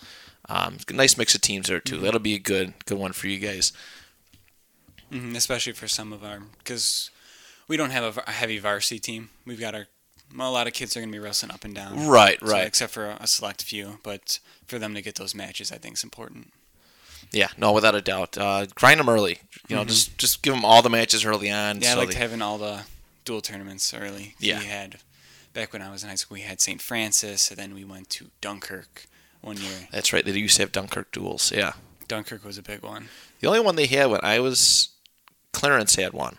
[0.49, 1.99] Um, nice mix of teams there too.
[1.99, 3.71] That'll be a good good one for you guys.
[5.11, 7.09] Hmm especially for some of our because
[7.67, 9.29] we don't have a heavy varsity team.
[9.45, 9.87] We've got our
[10.37, 12.07] well, a lot of kids are going to be wrestling up and down.
[12.07, 12.65] Right, So, right.
[12.65, 15.95] except for a, a select few, but for them to get those matches, I think
[15.97, 16.53] is important.
[17.33, 18.37] Yeah, no, without a doubt.
[18.37, 19.39] Uh, grind them early.
[19.67, 21.75] You know, just just give them all the matches early on.
[21.75, 21.83] Mm-hmm.
[21.83, 22.83] Yeah, so I liked they- having all the
[23.25, 24.35] dual tournaments early.
[24.39, 24.59] Yeah.
[24.59, 24.97] we had
[25.53, 26.81] back when I was in high school, we had St.
[26.81, 29.05] Francis, and then we went to Dunkirk
[29.41, 29.87] one year.
[29.91, 30.23] that's right.
[30.25, 31.51] They used to have Dunkirk duels.
[31.51, 31.73] Yeah.
[32.07, 33.09] Dunkirk was a big one.
[33.41, 34.89] The only one they had when I was
[35.53, 36.37] Clarence had one.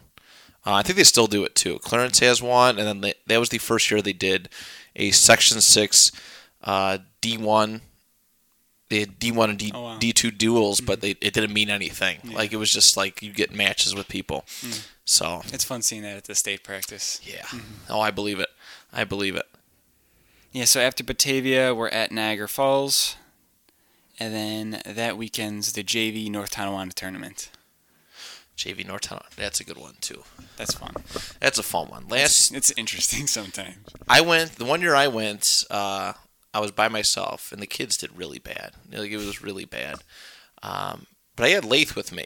[0.64, 1.78] Uh, I think they still do it too.
[1.80, 4.48] Clarence has one, and then they, that was the first year they did
[4.94, 6.12] a Section Six
[6.62, 7.80] uh, D one.
[8.88, 9.98] They had D one and D Oh, wow.
[9.98, 12.18] D two duels, but they it didn't mean anything.
[12.24, 12.36] Yeah.
[12.36, 14.44] Like it was just like you get matches with people.
[15.04, 17.20] So It's fun seeing that at the state practice.
[17.24, 17.44] yeah,
[17.90, 18.48] oh I believe it.
[18.92, 19.46] I believe it.
[20.52, 23.16] Yeah, so after Batavia, we're at Niagara Falls.
[24.20, 27.50] And then that weekend's the JV North Tonawanda tournament.
[28.56, 30.22] JV Norton, that's a good one too.
[30.56, 30.94] That's fun.
[31.40, 32.06] That's a fun one.
[32.08, 33.76] Last It's, it's interesting sometimes.
[34.08, 35.64] I went the one year I went.
[35.70, 36.12] Uh,
[36.54, 38.72] I was by myself, and the kids did really bad.
[38.92, 39.96] Like it was really bad.
[40.62, 42.24] Um, but I had Lath with me,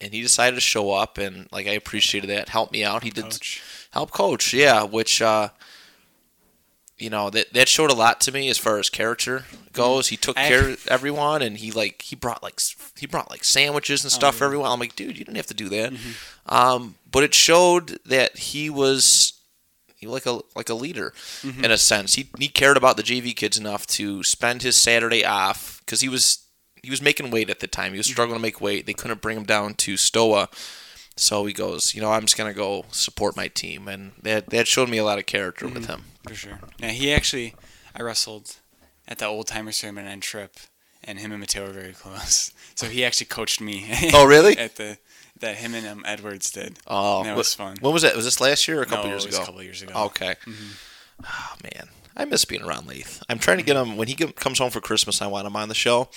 [0.00, 2.48] and he decided to show up, and like I appreciated that.
[2.48, 3.04] Help me out.
[3.04, 3.62] He did Coach.
[3.92, 4.82] help coach, yeah.
[4.82, 5.50] Which uh,
[7.00, 10.08] you know that that showed a lot to me as far as character goes.
[10.08, 12.60] He took I- care of everyone, and he like he brought like
[12.98, 14.48] he brought like sandwiches and oh, stuff for yeah.
[14.48, 14.70] everyone.
[14.70, 15.92] I'm like, dude, you didn't have to do that.
[15.92, 16.54] Mm-hmm.
[16.54, 19.40] Um, but it showed that he was
[19.96, 21.64] he like a like a leader mm-hmm.
[21.64, 22.14] in a sense.
[22.14, 26.08] He he cared about the JV kids enough to spend his Saturday off because he
[26.08, 26.46] was
[26.82, 27.92] he was making weight at the time.
[27.92, 28.12] He was mm-hmm.
[28.12, 28.86] struggling to make weight.
[28.86, 30.48] They couldn't bring him down to Stoa.
[31.16, 34.66] So he goes, you know, I'm just gonna go support my team, and that that
[34.66, 35.92] showed me a lot of character with mm-hmm.
[35.92, 36.04] him.
[36.26, 36.60] For sure.
[36.78, 37.54] Yeah, he actually,
[37.94, 38.56] I wrestled
[39.06, 40.56] at the old timer ceremony on Trip,
[41.04, 42.52] and him and Mateo were very close.
[42.74, 43.90] So he actually coached me.
[44.14, 44.56] Oh, really?
[44.56, 44.98] at the
[45.40, 46.78] that him and um, Edwards did.
[46.86, 47.76] Oh, And that was fun.
[47.80, 48.14] When was that?
[48.14, 49.42] Was this last year or a couple no, years it was ago?
[49.42, 49.94] a couple years ago.
[50.06, 50.36] Okay.
[51.24, 53.22] Oh man, I miss being around Leith.
[53.28, 53.92] I'm trying to get mm-hmm.
[53.92, 55.20] him when he comes home for Christmas.
[55.20, 56.08] I want him on the show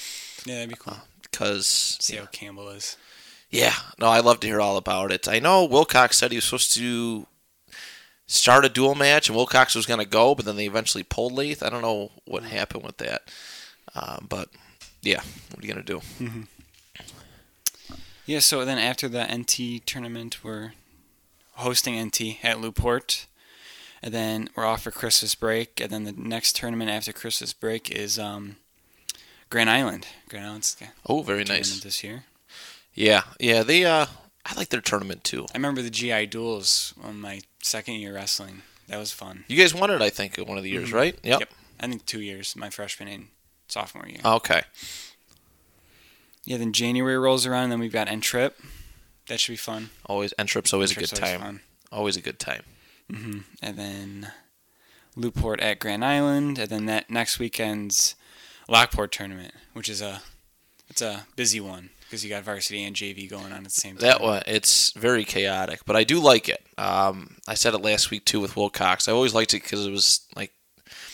[0.46, 0.94] Yeah, that'd be cool.
[0.94, 2.96] Uh, because See how Campbell is.
[3.54, 5.28] Yeah, no, I love to hear all about it.
[5.28, 7.28] I know Wilcox said he was supposed to
[8.26, 11.34] start a dual match, and Wilcox was going to go, but then they eventually pulled
[11.34, 11.62] Leith.
[11.62, 13.32] I don't know what happened with that,
[13.94, 14.50] um, but
[15.04, 16.44] yeah, what are you going to do?
[18.26, 20.74] Yeah, so then after the NT tournament, we're
[21.56, 23.28] hosting NT at Lew-Port.
[24.02, 25.80] And then we're off for Christmas break.
[25.80, 28.58] And then the next tournament after Christmas break is um,
[29.50, 30.08] Grand Island.
[30.28, 30.76] Grand Island's
[31.08, 31.80] Oh, very nice.
[31.80, 32.26] this year.
[32.94, 33.86] Yeah, yeah, they.
[33.86, 34.06] Uh,
[34.46, 35.46] I like their tournament too.
[35.54, 38.62] I remember the GI duels on my second year wrestling.
[38.88, 39.46] That was fun.
[39.48, 41.18] You guys won it, I think, one of the years, right?
[41.24, 41.40] Yep.
[41.40, 41.50] Yep.
[41.80, 43.28] I think two years, my freshman and
[43.68, 44.20] sophomore year.
[44.24, 44.64] Okay.
[46.46, 48.60] Yeah, then January rolls around, and then we've got N Trip.
[49.28, 49.90] That should be fun.
[50.06, 51.42] Always, and trip's always a Trip's good always time.
[51.42, 51.60] fun.
[51.92, 52.64] Always a good time.
[53.10, 54.32] hmm And then
[55.16, 58.16] Lew-Port at Grand Island, and then that next weekend's
[58.68, 60.22] Lockport tournament, which is a
[60.90, 63.98] it's a busy one because you got varsity and JV going on at the same
[63.98, 64.08] time.
[64.08, 66.64] That one, it's very chaotic, but I do like it.
[66.78, 69.08] Um, I said it last week too with Wilcox.
[69.08, 70.52] I always liked it because it was like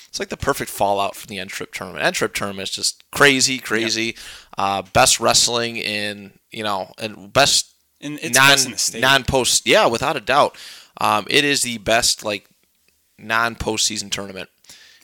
[0.09, 2.03] it's like the perfect fallout from the N Trip tournament.
[2.03, 4.17] N Trip tournament is just crazy, crazy.
[4.57, 9.01] Uh, best wrestling in you know, and best and it's non best in the state.
[9.01, 9.65] non post.
[9.65, 10.57] Yeah, without a doubt,
[10.99, 12.45] um, it is the best like
[13.17, 14.49] non postseason tournament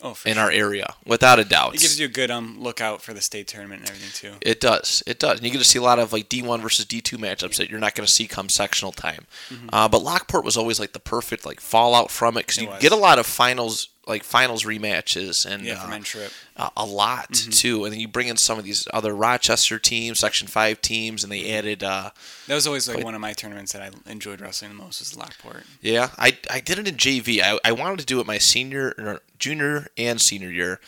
[0.02, 0.44] oh, in sure.
[0.44, 1.76] our area, without a doubt.
[1.76, 4.38] It gives you a good um lookout for the state tournament and everything too.
[4.42, 5.04] It does.
[5.08, 5.38] It does.
[5.38, 7.80] And you get to see a lot of like D1 versus D2 matchups that you're
[7.80, 9.26] not going to see come sectional time.
[9.72, 12.66] Uh, but Lockport was always like the perfect like fallout from it because Mm-hmm.
[12.66, 12.82] You was.
[12.82, 16.32] get a lot of finals like finals rematches and Yeah, uh, trip.
[16.56, 17.50] a, a lot Mm-hmm.
[17.52, 17.84] too.
[17.86, 21.32] And then you bring in some of these other Rochester teams, Section Five teams, and
[21.32, 21.84] they added.
[21.84, 22.12] Uh,
[22.48, 25.00] That was always like But- one of my tournaments that I enjoyed wrestling the most
[25.00, 25.64] was Lockport.
[25.82, 27.42] yeah, I I did it in JV.
[27.42, 30.80] I I wanted to do it my senior, or junior, and senior year,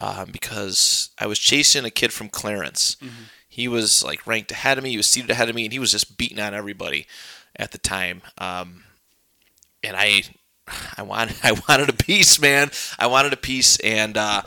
[0.00, 2.96] um, because I was chasing a kid from Clarence.
[3.48, 4.90] He was like ranked ahead of me.
[4.90, 7.06] He was seated ahead of me, and he was just beating on everybody
[7.56, 8.22] at the time.
[8.36, 8.84] Um,
[9.82, 10.22] and I,
[10.96, 12.70] I wanted, I wanted a piece, man.
[12.98, 14.42] I wanted a piece, and uh,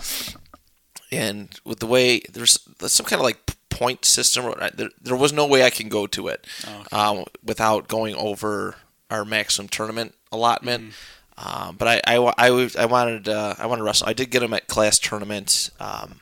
[1.12, 4.54] and with the way there's, some kind of like point system.
[4.76, 6.96] There, there was no way I can go to it Oh, okay.
[6.98, 8.76] um, without going over
[9.10, 10.94] our maximum tournament allotment.
[11.38, 14.08] Um, but I, I, I, I wanted uh, I wanted to wrestle.
[14.08, 16.20] I did get him at class tournament, um,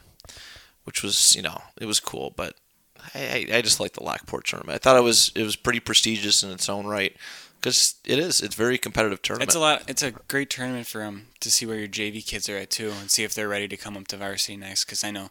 [0.86, 2.32] which was you know it was cool.
[2.36, 2.56] But
[3.14, 4.76] I, I, I just like the Lockport tournament.
[4.76, 7.16] I thought it was it was pretty prestigious in its own right
[7.60, 8.42] because it is.
[8.42, 9.50] It's very competitive tournament.
[9.50, 9.84] It's a lot.
[9.88, 12.92] It's a great tournament for them to see where your JV kids are at too,
[13.00, 14.86] and see if they're ready to come up to varsity next.
[14.86, 15.30] Because I know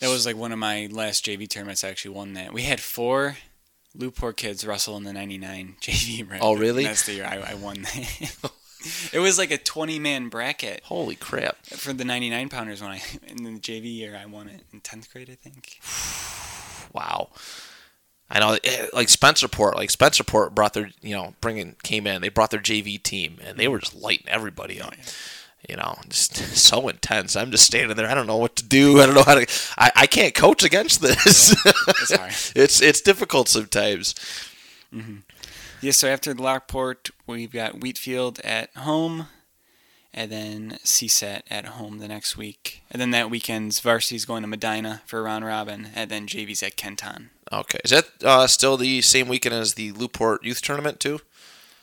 [0.00, 1.82] that was like one of my last JV tournaments.
[1.82, 2.52] I actually won that.
[2.52, 3.38] We had four
[3.94, 6.30] Lew-Port kids wrestle in the '99 JV.
[6.30, 6.40] Right?
[6.42, 6.84] Oh, really?
[6.84, 8.52] That's the year I, I won that.
[9.12, 11.64] it was like a 20 man bracket Holy crap!
[11.66, 15.12] for the 99 pounders when I in the JV year I won it in 10th
[15.12, 15.80] grade I think.
[16.92, 17.30] Wow.
[18.28, 22.22] I know, eh, like Spencerport, like Spencerport brought their, you know, bringing came in.
[22.22, 24.94] They brought their JV team, and they were just lighting everybody up.
[25.68, 27.36] You know, just so intense.
[27.36, 28.08] I'm just standing there.
[28.08, 29.00] I don't know what to do.
[29.00, 29.46] I don't know how to.
[29.78, 31.54] I, I can't coach against this.
[31.64, 32.32] It's hard.
[32.56, 34.14] it's it's difficult sometimes.
[35.80, 39.28] Yeah, so after Lockport, we've got Wheatfield at home,
[40.14, 42.82] and then CSET at home the next week.
[42.90, 46.76] And then that weekend's varsity's going to Medina for round robin, and then JV's at
[46.76, 47.30] Kenton.
[47.52, 51.20] Okay, is that uh, still the same weekend as the Lew-Port Youth Tournament too?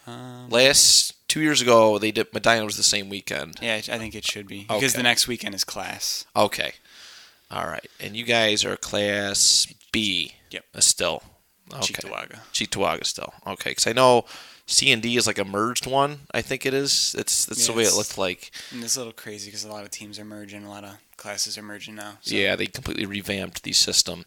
[0.05, 3.55] Um, Last two years ago, they did Medina was the same weekend.
[3.61, 4.97] yeah, I think it should be because Okay.
[4.97, 6.25] the next weekend is class.
[6.35, 6.73] Okay,
[7.49, 10.33] all right, and you guys are Class B.
[10.51, 10.65] Yep.
[10.75, 11.23] uh, Still.
[11.73, 11.93] Okay.
[11.93, 12.39] Cheektowaga.
[12.51, 13.33] Cheektowaga still.
[13.47, 14.25] Okay, because I know
[14.67, 16.19] C and D is like a merged one.
[16.33, 17.15] I think it is.
[17.17, 18.51] It's that's the way it looked like.
[18.71, 20.97] And it's a little crazy because a lot of teams are merging, a lot of
[21.15, 22.17] classes are merging now.
[22.21, 22.35] So.
[22.35, 24.25] Yeah, they completely revamped the system.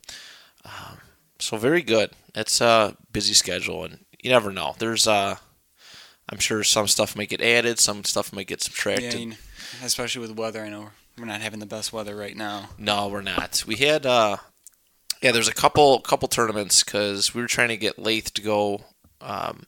[0.65, 0.99] Um,
[1.39, 2.11] so very good.
[2.35, 4.75] It's a busy schedule, and you never know.
[4.79, 5.37] There's uh,
[6.29, 9.15] I'm sure some stuff might get added, some stuff might get Yeah, subtracted.
[9.21, 9.37] you know,
[9.83, 10.63] especially with weather.
[10.63, 12.71] I know we're not having the best weather right now.
[12.79, 13.65] No, we're not.
[13.67, 14.37] We had uh,
[15.23, 18.83] yeah, there's a couple couple tournaments because we were trying to get Lath to go
[19.21, 19.65] um,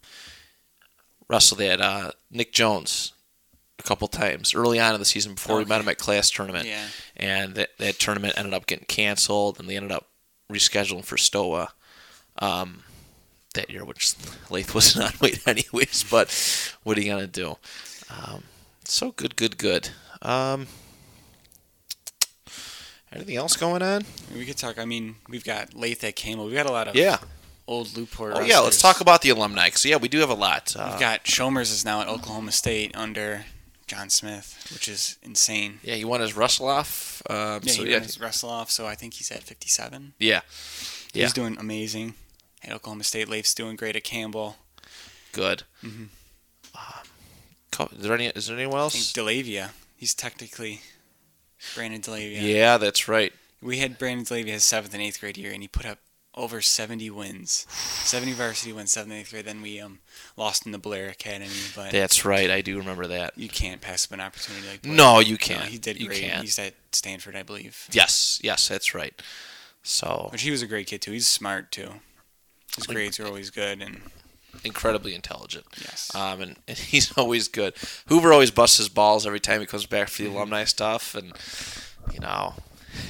[1.29, 3.13] wrestle that uh, Nick Jones
[3.79, 6.67] a couple times early on in the season before we met him at class tournament,
[6.67, 6.85] Yeah.
[7.17, 10.08] and that, that tournament ended up getting canceled, and they ended up
[10.51, 11.69] rescheduling for Stoa
[12.39, 12.83] um,
[13.55, 14.15] that year, which
[14.51, 16.05] Lath wasn't on weight anyways.
[16.11, 16.29] But
[16.83, 17.57] what are you gonna do?
[18.11, 18.43] Um,
[18.85, 19.91] so good, good, good.
[20.23, 20.67] Um,
[23.13, 24.03] anything else going on?
[24.35, 24.79] We could talk.
[24.79, 26.47] I mean, we've got Lath at Campbell.
[26.47, 27.19] We've got a lot of Yeah.
[27.67, 28.33] old Lew-Port.
[28.37, 29.69] Oh yeah, let's talk about the alumni.
[29.71, 30.75] Cause yeah, we do have a lot.
[30.77, 33.45] Uh, We've got Shomers is now at Oklahoma State under
[33.89, 35.81] John Smith, which is insane.
[35.83, 37.23] yeah, he won his wrestle off.
[37.29, 40.15] Um, Yeah, so he yeah, won his wrestle off, so I think he's at 57.
[40.19, 40.41] yeah,
[41.13, 41.25] Yeah.
[41.25, 42.15] He's doing amazing
[42.63, 43.29] at Oklahoma State.
[43.29, 44.57] Leif's doing great at Campbell.
[45.33, 45.65] good.
[45.83, 46.05] Mm-hmm.
[46.75, 48.27] Um, is there any?
[48.27, 49.13] Is there anyone I think else?
[49.13, 49.71] Delavia.
[49.97, 50.81] He's technically
[51.75, 52.41] Brandon Delavia.
[52.43, 53.33] Yeah, that's right.
[53.63, 55.99] We had Brandon Delavia his seventh and eighth grade year, and he put up
[56.39, 57.67] over 70 wins.
[57.71, 59.45] 70 varsity wins, seventh eighth grade.
[59.45, 59.99] Then we um
[60.37, 62.51] lost in the Blair Academy, but That's right.
[62.51, 63.37] I do remember that.
[63.37, 64.95] you can't pass up an opportunity like Blair.
[64.95, 65.65] No, you can't.
[65.65, 66.23] he did great.
[66.35, 67.89] He's at Stanford, I believe.
[67.93, 69.21] Yes, yes, that's right.
[69.83, 71.13] So Which he was a great kid too.
[71.13, 71.91] He's smart too.
[72.77, 74.01] His grades are always good, and
[74.65, 75.65] incredibly intelligent.
[75.81, 77.75] yes, Um, and, and he's always good.
[78.09, 80.37] Hoover always busts his balls every time he comes back for the Mm-hmm.
[80.37, 81.33] alumni stuff, and
[82.13, 82.55] you know,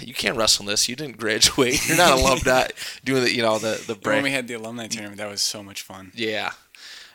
[0.01, 0.88] you can't wrestle in this.
[0.88, 1.81] You didn't graduate.
[1.88, 2.69] You're not alumni
[3.05, 5.62] doing the you know the the when we had the alumni tournament, that was so
[5.62, 6.12] much fun.
[6.14, 6.53] Yeah.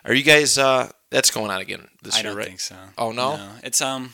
[0.05, 0.57] Are you guys?
[0.57, 2.47] uh That's going on again this I year, don't right?
[2.47, 2.75] think so.
[2.97, 3.39] Oh, no?
[3.63, 4.13] it's um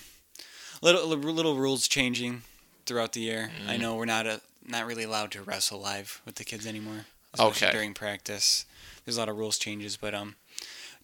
[0.82, 2.44] little little rules changing
[2.86, 3.52] throughout the year.
[3.68, 3.80] I Mm.
[3.82, 7.06] know we're not a, not really allowed to wrestle live with the kids anymore.
[7.34, 7.72] especially Okay.
[7.72, 8.66] During practice,
[9.06, 10.36] there's a lot of rules changes, but um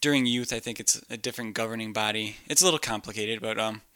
[0.01, 2.37] during youth, I think it's a different governing body.
[2.47, 3.94] It's a little complicated, but um you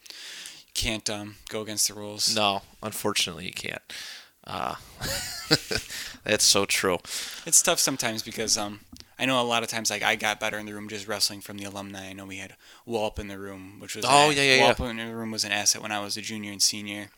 [0.74, 2.34] can't um go against the rules.
[2.34, 3.82] No, unfortunately, you can't.
[4.44, 4.76] Uh,
[6.24, 6.98] that's so true.
[7.46, 8.80] It's tough sometimes because um
[9.18, 11.40] I know a lot of times like I got better in the room just wrestling
[11.42, 12.08] from the alumni.
[12.08, 12.56] I know we had
[12.86, 14.74] Walp in the room, which was Oh, yeah, yeah, yeah.
[14.74, 17.10] Walp in the room was an asset when I was a junior and senior.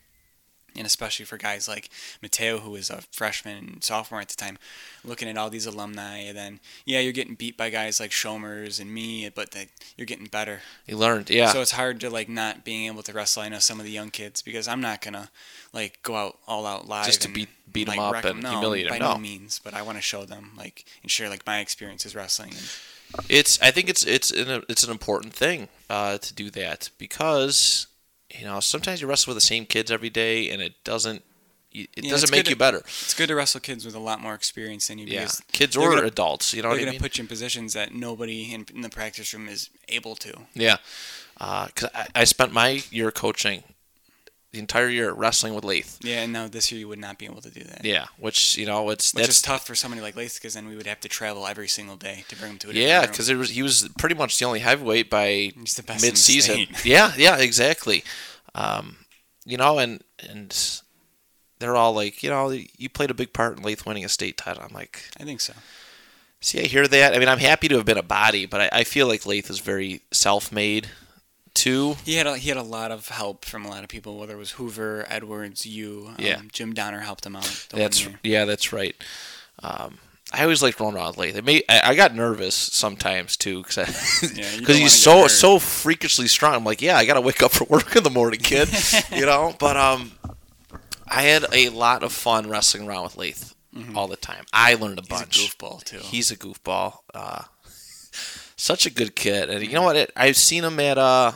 [0.76, 1.90] And especially for guys like
[2.22, 4.58] Mateo, who was a freshman and sophomore at the time,
[5.04, 8.80] looking at all these alumni, and then yeah, you're getting beat by guys like Shomers
[8.80, 10.60] and me, but they, you're getting better.
[10.86, 11.52] You learned, yeah.
[11.52, 13.42] So it's hard to like not being able to wrestle.
[13.42, 15.30] I know some of the young kids because I'm not gonna
[15.72, 18.42] like go out all out live Just to and, beat- beat like, up wreck and
[18.42, 19.12] No, them By no.
[19.14, 22.50] no means, but I want to show them like and share like my experiences wrestling.
[22.50, 26.90] And, It's I think it's it's an it's an important thing uh, to do that
[26.98, 27.86] because
[28.38, 31.22] you know sometimes you wrestle with the same kids every day and it doesn't
[31.74, 32.78] it Yeah, doesn't make you to- better.
[32.78, 35.06] it's good to wrestle kids with a lot more experience than you.
[35.06, 36.52] Yeah, because kids or gonna- adults.
[36.52, 38.90] You know they're what I gonna put you in positions that nobody in, in the
[38.90, 40.32] practice room is able to.
[40.54, 40.76] Yeah,
[41.40, 43.62] uh, because I, I spent my year coaching
[44.52, 45.98] the entire year wrestling with Lath.
[46.02, 47.84] Yeah, and now this year you would not be able to do that.
[47.84, 50.68] Yeah, which you know it's Which that's is tough for somebody like Lath because then
[50.68, 53.28] we would have to travel every single day to bring him to a yeah because
[53.30, 56.66] it was he was pretty much the only heavyweight by He's the best mid season.
[56.84, 58.04] Yeah, yeah, exactly.
[58.54, 58.96] Um,
[59.46, 60.80] you know, and and
[61.58, 64.36] they're all like, you know, you played a big part in Lath winning a state
[64.36, 64.64] title.
[64.66, 65.54] I'm like, I think so.
[66.40, 67.14] see, I hear that.
[67.14, 69.48] I mean, I'm happy to have been a body, but I, I feel like Lath
[69.48, 70.88] is very self-made
[71.54, 71.96] too.
[72.04, 74.34] He had a, he had a lot of help from a lot of people, whether
[74.34, 76.40] it was Hoover, Edwards, you, um, Yeah.
[76.52, 77.66] Jim Donner helped him out.
[77.70, 78.94] That's yeah, that's right.
[79.62, 79.98] Um,
[80.32, 81.44] I always liked Ron around with Lath.
[81.44, 86.54] Made, I, I got nervous sometimes too because Yeah, he's so so freakishly strong.
[86.54, 88.68] I'm like, yeah, I got to wake up for work in the morning, kid.
[89.12, 90.12] you know, but um,
[91.06, 93.54] I had a lot of fun wrestling around with Lath
[93.94, 94.44] all the time.
[94.52, 95.24] I learned a Mm-hmm.
[95.30, 95.98] He's a goofball too.
[95.98, 96.94] He's a goofball.
[97.12, 97.42] Uh,
[98.56, 99.96] such a good kid, and you know what?
[99.96, 100.98] It, I've seen him at.
[100.98, 101.32] Uh,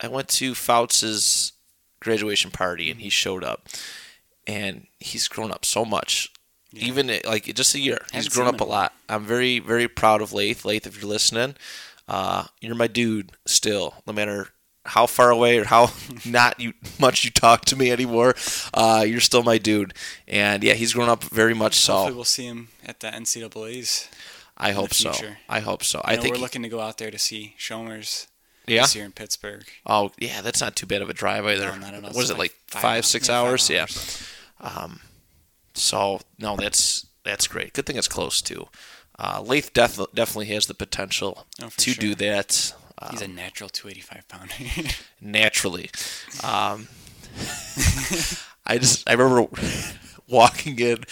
[0.00, 1.52] I went to Fouts'
[2.00, 3.68] graduation party, and he showed up,
[4.46, 6.32] and he's grown up so much.
[6.72, 6.86] Yeah.
[6.86, 8.92] Even at, like just a year, he's grown up him a lot.
[9.08, 10.64] I'm very, very proud of Lath.
[10.64, 11.54] Lath, if you're listening,
[12.08, 13.94] uh, you're my dude still.
[14.06, 14.48] No matter
[14.84, 15.90] how far away or how
[16.24, 18.34] not you much you talk to me anymore,
[18.74, 19.94] uh, you're still my dude.
[20.26, 22.12] And yeah, he's grown up very much so.
[22.12, 24.08] We'll see him at the NCAA's.
[24.56, 25.12] I hope so.
[25.48, 26.00] I hope so.
[26.04, 28.26] I I know think we're looking to go out there to see Shomers
[28.66, 28.82] yeah.
[28.82, 29.64] this year in Pittsburgh.
[29.86, 31.72] Oh yeah, that's not too bad of a drive either.
[31.72, 32.10] No, not at all.
[32.12, 33.06] What is it like five five, hours.
[33.06, 33.70] six five hours?
[33.70, 33.86] Yeah.
[34.60, 35.00] Um,
[35.74, 37.72] so no, that's that's great.
[37.72, 38.68] Good thing it's close too.
[39.18, 42.14] Uh, Lath def- definitely has the potential Oh, to do sure.
[42.16, 44.54] that uh, He's a natural 285 pounder.
[45.20, 45.90] naturally.
[46.42, 46.88] Um,
[48.66, 49.48] I just I remember
[50.28, 51.04] walking in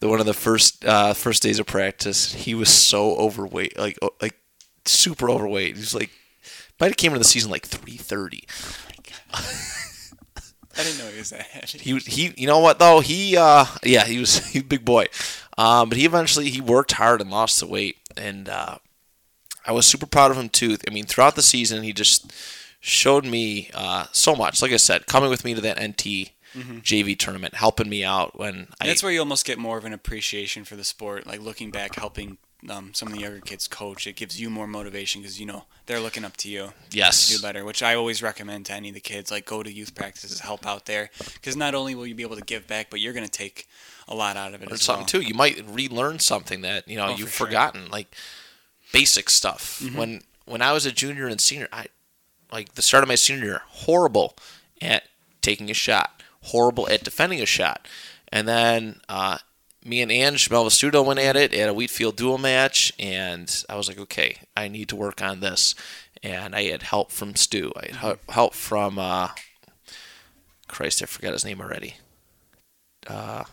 [0.00, 2.32] the one of the first uh, first days of practice.
[2.34, 4.36] He was so overweight, like like
[4.84, 5.76] super overweight.
[5.76, 6.10] He's like
[6.80, 8.44] might have came into the season like three thirty.
[9.34, 11.78] I didn't know he was that heavy.
[11.78, 15.06] He he you know what though he uh yeah he was he was big boy,
[15.56, 18.78] um but he eventually he worked hard and lost the weight and uh,
[19.66, 20.76] I was super proud of him too.
[20.86, 22.32] I mean throughout the season he just
[22.80, 24.62] showed me uh, so much.
[24.62, 28.68] Like I said, coming with me to that NT JV tournament, helping me out when
[28.80, 31.26] I That's where you almost get more of an appreciation for the sport.
[31.26, 32.38] Like looking back, helping
[32.68, 35.66] um, some of the younger kids coach, it gives you more motivation because you know
[35.86, 37.64] they're looking up to you to yes do better.
[37.64, 39.30] Which I always recommend to any of the kids.
[39.30, 42.36] Like go to youth practices, help out there, because not only will you be able
[42.36, 43.68] to give back, but you're going to take
[44.08, 45.06] a lot out of it or something well.
[45.06, 45.20] too.
[45.20, 47.46] You might relearn something that you know Oh, you've for sure.
[47.46, 48.14] forgotten, like
[48.92, 49.80] basic stuff.
[49.82, 49.96] Mm-hmm.
[49.98, 51.86] When when I was a junior and senior, I
[52.50, 54.34] like the start of my senior year, horrible
[54.80, 55.04] at
[55.42, 57.86] taking a shot, horrible at defending a shot,
[58.30, 59.38] and then uh,
[59.84, 63.88] me and Ange Melvistudo went at it at a Wheatfield dual match, and I was
[63.88, 65.74] like, okay, I need to work on this,
[66.22, 68.98] and I had help from Stu, I had help from.
[68.98, 69.28] Uh,
[70.68, 71.94] Christ, I forgot his name already.
[73.06, 73.44] Uh,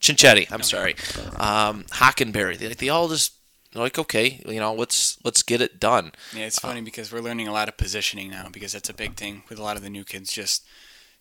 [0.00, 0.52] Chinchetti.
[0.52, 0.94] I'm sorry.
[1.36, 2.58] Um, Hockenberry.
[2.58, 3.32] They, they all just
[3.74, 6.12] like, okay, you know, let's let's get it done.
[6.36, 9.16] Yeah, it's funny because we're learning a lot of positioning now because that's a big
[9.16, 10.32] thing with a lot of the new kids.
[10.32, 10.64] Just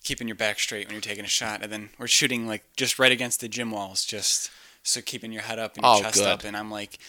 [0.04, 3.00] keeping your back straight when you're taking a shot, and then we're shooting like just
[3.00, 4.52] right against the gym walls, just
[4.84, 6.28] so keeping your head up and your Oh, chest good.
[6.28, 6.44] up.
[6.44, 7.00] And I'm like,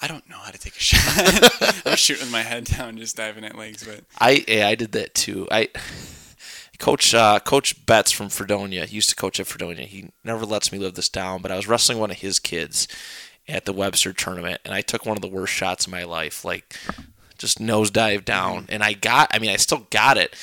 [0.00, 1.86] I don't know how to take a shot.
[1.86, 3.84] I'm shooting with my head down, just diving at legs.
[3.84, 5.48] But I yeah, I did that too.
[5.50, 5.68] I
[6.78, 8.86] coach uh, Coach Betts from Fredonia.
[8.86, 9.86] He used to coach at Fredonia.
[9.86, 11.42] He never lets me live this down.
[11.42, 12.88] But I was wrestling one of his kids
[13.48, 16.44] at the Webster tournament, and I took one of the worst shots of my life.
[16.44, 16.76] Like
[17.42, 19.28] just nosedive down, and I got.
[19.34, 20.34] I mean, I still got it.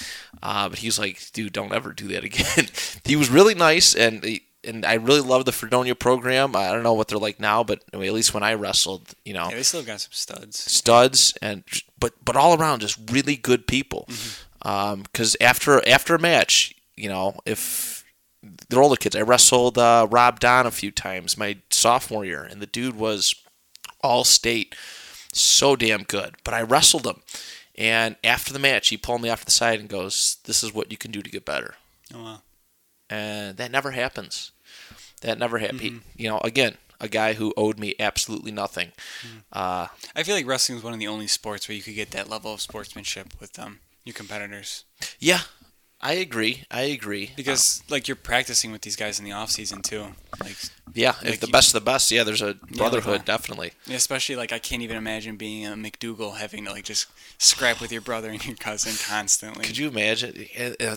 [0.43, 2.67] Uh, but he was like, "Dude, don't ever do that again."
[3.03, 6.53] he was really nice, and he- and I really love the Fredonia program.
[6.53, 9.13] I don't know what they're like now, but I mean, at least when I wrestled,
[9.23, 10.59] you know, yeah, they still got some studs.
[10.59, 11.63] studs and
[11.97, 14.07] but but all around just really good people.
[14.61, 18.03] Because after after a match, you know, if
[18.69, 22.61] they're older kids, I wrestled uh, Rob Don a few times my sophomore year, and
[22.61, 23.33] the dude was
[24.01, 24.75] all state,
[25.33, 26.35] so damn good.
[26.43, 27.21] But I wrestled him,
[27.75, 30.73] and after the match, he pulled me off to the side and goes, "This is
[30.73, 31.75] what you can do to get better."
[32.13, 32.41] Oh wow.
[33.09, 34.51] and that never happens.
[35.21, 35.81] That never happened.
[35.81, 35.97] Mm-hmm.
[36.15, 38.91] You know, again, a guy who owed me absolutely nothing.
[39.21, 39.41] Mm.
[39.51, 42.11] Uh, I feel like wrestling is one of the only sports where you could get
[42.11, 44.85] that level of sportsmanship with um, your competitors.
[45.19, 45.41] yeah,
[46.01, 46.63] I agree.
[46.71, 47.31] I agree.
[47.35, 50.05] Because like you're practicing with these guys in the off season too.
[50.39, 50.55] Like
[50.93, 53.73] yeah, if the you- best of the best, yeah, there's a like brotherhood, a- definitely.
[53.91, 57.91] especially like I can't even imagine being a McDougal having to like just scrap with
[57.91, 59.65] your brother and your cousin constantly.
[59.65, 60.45] Could you imagine?
[60.57, 60.95] Uh, uh,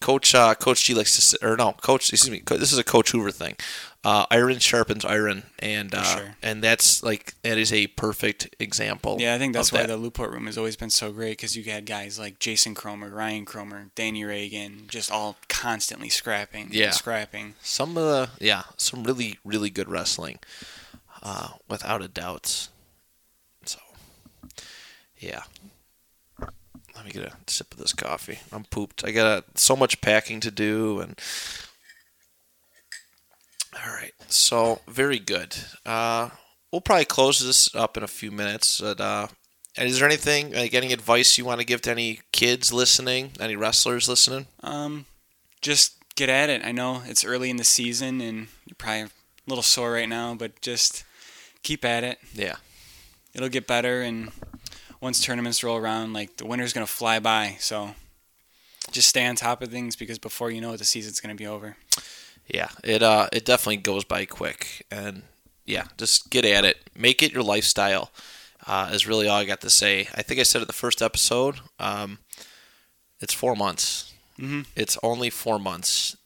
[0.00, 2.12] Coach uh, Coach G likes to say, or no, Coach.
[2.12, 2.42] Excuse me.
[2.56, 3.56] This is a Coach Hoover thing.
[4.04, 6.36] Uh, iron sharpens iron, and uh, sure.
[6.40, 9.16] and that's like that is a perfect example.
[9.18, 9.88] Yeah, I think that's why that.
[9.88, 13.10] the Lew-Port room has always been so great because you had guys like Jason Cromer,
[13.10, 16.90] Ryan Cromer, Danny Reagan, just all constantly scrapping, and Yeah.
[16.92, 17.56] scrapping.
[17.60, 20.38] some of the yeah, some really really good wrestling,
[21.22, 22.68] uh, without a doubt.
[23.64, 23.80] So,
[25.18, 25.42] yeah.
[26.98, 28.40] Let me get a sip of this coffee.
[28.52, 29.04] I'm pooped.
[29.04, 31.16] I got so much packing to do, and
[33.72, 34.12] all right.
[34.26, 35.56] So very good.
[35.86, 36.30] Uh,
[36.72, 38.80] we'll probably close this up in a few minutes.
[38.80, 39.28] But, uh,
[39.76, 43.30] and is there anything like any advice you want to give to any kids listening,
[43.38, 44.48] any wrestlers listening?
[44.64, 45.06] Um,
[45.62, 46.64] just get at it.
[46.64, 49.10] I know it's early in the season and you're probably a
[49.46, 51.04] little sore right now, but just
[51.62, 52.18] keep at it.
[52.34, 52.56] Yeah.
[53.34, 54.32] It'll get better, and
[55.00, 57.56] once tournaments roll around, like the winter's gonna fly by.
[57.60, 57.94] So
[58.90, 61.46] just stay on top of things because before you know it, the season's gonna be
[61.46, 61.76] over.
[62.46, 65.22] Yeah, it uh it definitely goes by quick, and
[65.66, 66.78] yeah, just get at it.
[66.96, 68.10] Make it your lifestyle.
[68.66, 70.08] Uh, is really all I got to say.
[70.14, 71.60] I think I said it the first episode.
[71.78, 72.18] Um,
[73.20, 74.12] it's four months.
[74.38, 74.66] Mhm.
[74.76, 76.16] It's only four months.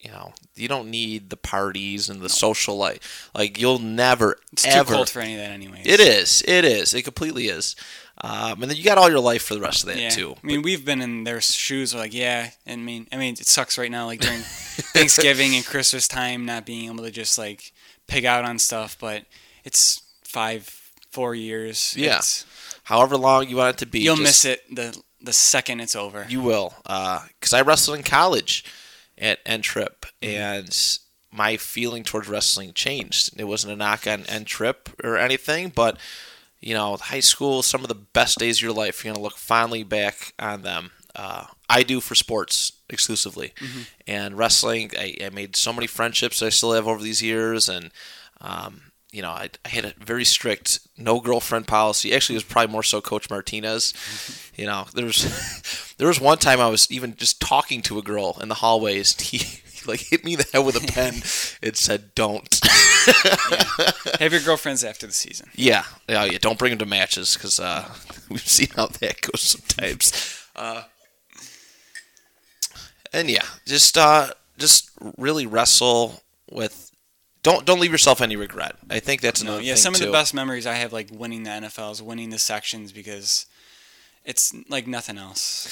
[0.00, 3.30] You know, you don't need the parties and the social life.
[3.34, 4.94] Like you'll never It's too ever.
[4.94, 5.86] cold for any of that, anyways.
[5.86, 6.42] it is.
[6.48, 6.92] It is.
[6.94, 7.76] It completely is.
[8.22, 10.34] Um, and then you got all your life for the rest of that Yeah, too.
[10.42, 11.94] I mean, we've been in their shoes.
[11.94, 12.50] We're like, yeah.
[12.64, 16.46] And I mean, I mean, it sucks right now, like during Thanksgiving and Christmas time,
[16.46, 17.72] not being able to just like
[18.06, 18.96] pig out on stuff.
[18.98, 19.24] But
[19.64, 20.68] it's five,
[21.10, 21.94] four years.
[21.96, 22.06] Yeah.
[22.18, 22.44] It's-
[22.84, 25.96] However long you want it to be, you'll just- miss it the the second it's
[25.96, 26.24] over.
[26.28, 28.64] You will, because I wrestled in college
[29.18, 30.72] at N Trip, and
[31.32, 33.38] my feeling towards wrestling changed.
[33.40, 35.98] It wasn't a knock on N Trip or anything, but
[36.66, 39.04] you know, high school, some of the best days of your life.
[39.04, 40.90] You're gonna look fondly back on them.
[41.14, 43.54] Uh, I do for sports exclusively,
[44.04, 44.90] and wrestling.
[44.98, 47.92] I, I made so many friendships I still have over these years, and
[48.40, 48.80] um,
[49.12, 52.12] you know, I, I had a very strict no girlfriend policy.
[52.12, 53.94] Actually, it was probably more so Coach Martinez.
[54.56, 58.02] You know, there was there was one time I was even just talking to a
[58.02, 59.14] girl in the hallways.
[59.20, 59.62] He
[59.92, 61.14] like hit me in the head with a pen.
[61.62, 62.60] It said, "Don't."
[64.20, 65.48] Have your girlfriends after the season.
[65.54, 66.38] yeah, yeah, yeah.
[66.40, 67.88] Don't bring them to matches because uh,
[68.28, 70.12] we've seen how that goes sometimes.
[70.54, 70.82] Uh,
[73.12, 76.90] and yeah, just uh, just really wrestle with.
[77.42, 78.74] Don't don't leave yourself any regret.
[78.90, 80.06] I think that's No, yeah, some of too.
[80.06, 83.46] the best memories I have, like winning the NFLs, winning the sections, because
[84.24, 85.68] it's like nothing else.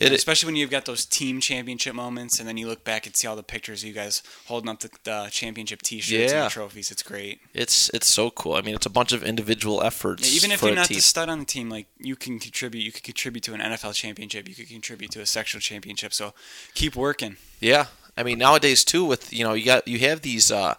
[0.00, 3.14] It- Especially when you've got those team championship moments, and then you look back and
[3.16, 6.50] see all the pictures of you guys holding up the, the championship T-shirts and the
[6.50, 6.90] trophies.
[6.90, 7.40] It's great.
[7.52, 8.54] It's it's so cool.
[8.54, 10.28] I mean, it's a bunch of individual efforts.
[10.30, 10.96] Yeah, even if you're not team.
[10.96, 12.82] the stud on the team, like you can contribute.
[12.82, 14.48] You could contribute to an NFL championship.
[14.48, 16.12] You could contribute to a sectional championship.
[16.14, 16.32] So
[16.74, 17.36] keep working.
[17.60, 17.86] Yeah,
[18.16, 20.74] I mean nowadays too, with you know you got you have these uh,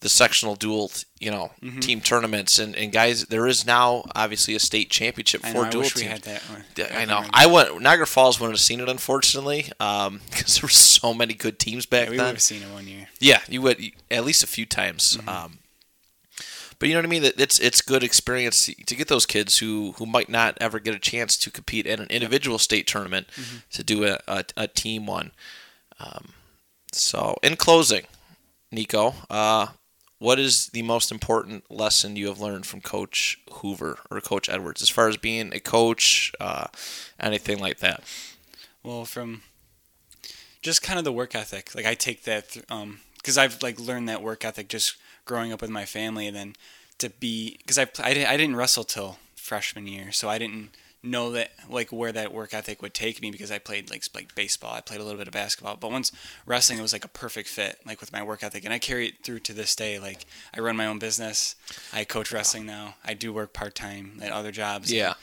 [0.00, 1.80] the sectional dual you know Mm-hmm.
[1.80, 5.62] team tournaments and, and guys there is now obviously a state championship for know.
[5.62, 6.12] I dual wish we teams.
[6.12, 6.42] had that.
[6.42, 6.64] one.
[6.76, 7.24] Yeah, I know.
[7.32, 11.58] I went Niagara Falls wouldn't have seen it unfortunately because there were so many good
[11.58, 13.08] teams back Yeah, We would have seen it one year.
[13.20, 13.80] Yeah, you would
[14.10, 15.16] at least a few times.
[15.16, 15.28] Mm-hmm.
[15.28, 15.58] Um,
[16.78, 17.22] but you know what I mean?
[17.22, 20.94] That it's it's good experience to get those kids who, who might not ever get
[20.94, 23.56] a chance to compete at an individual state tournament Mm-hmm.
[23.70, 25.30] to do a, a, a team one.
[25.98, 26.34] Um,
[26.92, 28.02] so, in closing,
[28.70, 29.68] Nico, uh,
[30.18, 34.82] what is the most important lesson you have learned from Coach Hoover or Coach Edwards
[34.82, 36.66] as far as being a coach, uh,
[37.20, 38.02] anything like that?
[38.82, 39.42] Well, from
[40.62, 41.74] just kind of the work ethic.
[41.74, 45.52] Like I take that th- um because I've like learned that work ethic just growing
[45.52, 46.56] up with my family, and then
[46.98, 50.70] to be because I I, I didn't wrestle till freshman year, so I didn't
[51.02, 54.34] know that like where that work ethic would take me because I played like like
[54.34, 56.10] baseball, I played a little bit of basketball, but once
[56.46, 59.08] wrestling it was like a perfect fit like with my work ethic, and I carry
[59.08, 59.98] it through to this day.
[59.98, 61.54] Like I run my own business,
[61.92, 64.92] I coach wrestling now, I do work part time at other jobs.
[64.92, 65.14] Yeah.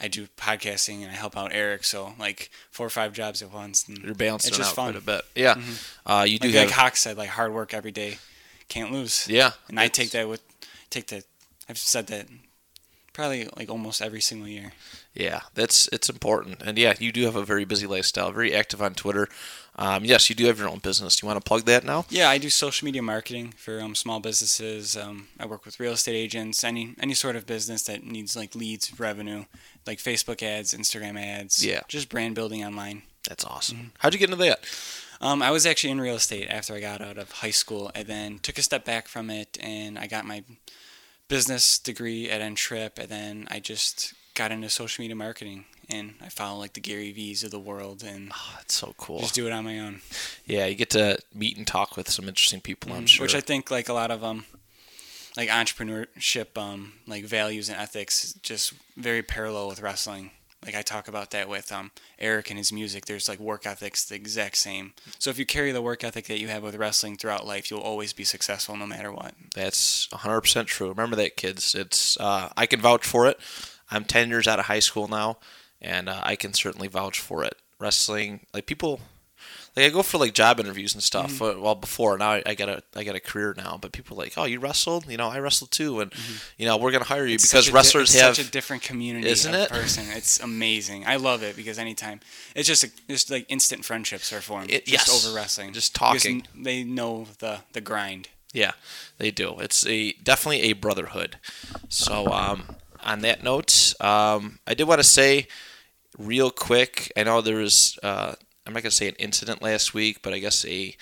[0.00, 3.52] I do podcasting and I help out Eric, so like four or five jobs at
[3.52, 3.86] once.
[3.86, 4.96] And You're balancing it's just out fun.
[4.96, 5.22] a bit.
[5.36, 5.60] Yeah,
[6.04, 6.66] uh, you do Like, have.
[6.66, 8.18] like Hawk said, like hard work every day,
[8.68, 9.28] can't lose.
[9.28, 10.42] yeah, and I take that with
[10.90, 11.22] take that.
[11.68, 12.26] I've said that
[13.12, 14.72] probably like almost every single year.
[15.14, 18.80] Yeah, that's it's important, and yeah, you do have a very busy lifestyle, very active
[18.80, 19.28] on Twitter.
[19.76, 21.16] Um, yes, you do have your own business.
[21.16, 22.04] Do you want to plug that now?
[22.10, 24.96] Yeah, I do social media marketing for um, small businesses.
[24.96, 28.54] Um, I work with real estate agents, any any sort of business that needs like
[28.54, 29.44] leads, revenue,
[29.86, 31.64] like Facebook ads, Instagram ads.
[31.64, 31.80] Yeah.
[31.88, 33.02] just brand building online.
[33.28, 33.92] That's awesome.
[33.98, 34.64] How'd you get into that?
[35.20, 38.06] Um, I was actually in real estate after I got out of high school, and
[38.08, 40.42] then took a step back from it, and I got my
[41.28, 46.28] business degree at N-Trip, and then I just got into social media marketing, and I
[46.28, 49.20] follow like the Gary V's of the world, and Oh, that's so cool.
[49.20, 50.00] just do it on my own.
[50.46, 52.92] Yeah, you get to meet and talk with some interesting people.
[52.92, 53.24] I'm sure.
[53.24, 54.44] Which I think like a lot of um,
[55.36, 60.30] like entrepreneurship um, like values and ethics, just very parallel with wrestling.
[60.64, 63.06] Like I talk about that with um, Eric and his music.
[63.06, 64.92] There's like work ethics the exact same.
[65.18, 67.80] So if you carry the work ethic that you have with wrestling throughout life, you'll
[67.80, 69.34] always be successful no matter what.
[69.54, 70.88] That's 100% true.
[70.88, 71.74] Remember that, kids.
[71.74, 73.38] It's uh, I can vouch for it.
[73.90, 75.38] I'm 10 years out of high school now,
[75.80, 77.56] and uh, I can certainly vouch for it.
[77.78, 79.00] Wrestling, like people,
[79.76, 81.32] like I go for like job interviews and stuff.
[81.34, 81.58] Mm-hmm.
[81.58, 84.16] uh, Well, before now I, I got a I got a career now, but people
[84.16, 85.06] are like, oh, you wrestled?
[85.10, 86.12] You know, I wrestled too, and
[86.58, 87.44] you know, we're gonna hire you Mm-hmm.
[87.44, 88.36] It's because a di- wrestlers have.
[88.36, 89.70] such a different community Isn't it?
[89.70, 90.04] person.
[90.10, 91.06] It's amazing.
[91.06, 92.20] I love it because anytime
[92.54, 95.26] it's just a, just like instant friendships are formed It- just yes.
[95.26, 95.72] over wrestling.
[95.72, 96.44] Just talking.
[96.54, 98.28] n- they know the the grind.
[98.54, 98.72] Yeah,
[99.16, 99.58] they do.
[99.60, 101.36] It's a definitely a brotherhood.
[101.88, 105.46] So, um, on that note, um, I did want to say
[106.18, 107.10] real quick.
[107.16, 108.34] I know there was uh,
[108.66, 110.96] I'm not gonna say an incident last week, but I guess a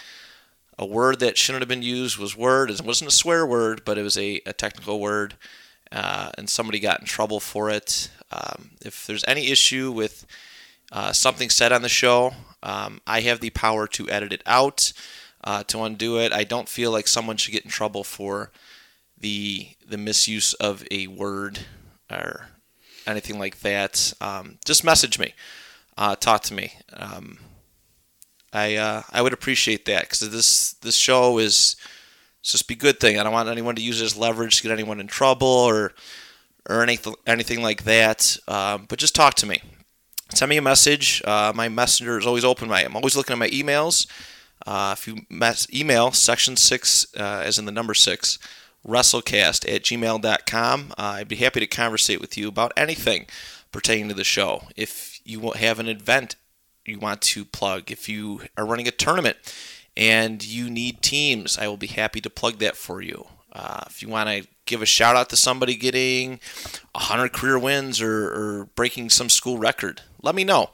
[0.78, 2.70] a word that shouldn't have been used was word.
[2.70, 5.34] It wasn't a swear word, but it was a, a technical word,
[5.92, 8.10] uh, and somebody got in trouble for it.
[8.32, 10.26] Um, if there's any issue with
[10.90, 12.32] uh, something said on the show,
[12.62, 14.94] um, I have the power to edit it out,
[15.44, 16.32] uh, to undo it.
[16.32, 18.50] I don't feel like someone should get in trouble for
[19.18, 21.60] the the misuse of a word
[22.10, 22.48] or
[23.06, 24.14] anything like that.
[24.18, 25.34] Um, just message me,
[25.98, 26.72] uh, talk to me.
[28.52, 31.76] I uh, I would appreciate that because this this show is
[32.42, 33.18] just be a good thing.
[33.18, 35.92] I don't want anyone to use it as leverage to get anyone in trouble or
[36.68, 38.36] or anything anything like that.
[38.48, 39.60] Um, but just talk to me.
[40.34, 41.22] Send me a message.
[41.24, 42.70] Uh, my messenger is always open.
[42.70, 44.06] I'm always looking at my emails.
[44.66, 48.38] Uh, if you mess, email section six, uh, as in the number six,
[48.86, 53.26] wrestlecast at gmail.com, uh, I'd be happy to conversate with you about anything
[53.72, 54.64] pertaining to the show.
[54.76, 56.36] If you have an event
[56.84, 59.36] you want to plug, if you are running a tournament
[59.96, 63.26] and you need teams, I will be happy to plug that for you.
[63.52, 66.40] Uh, if you want to give a shout out to somebody getting
[66.92, 70.70] 100 career wins or, or breaking some school record, let me know.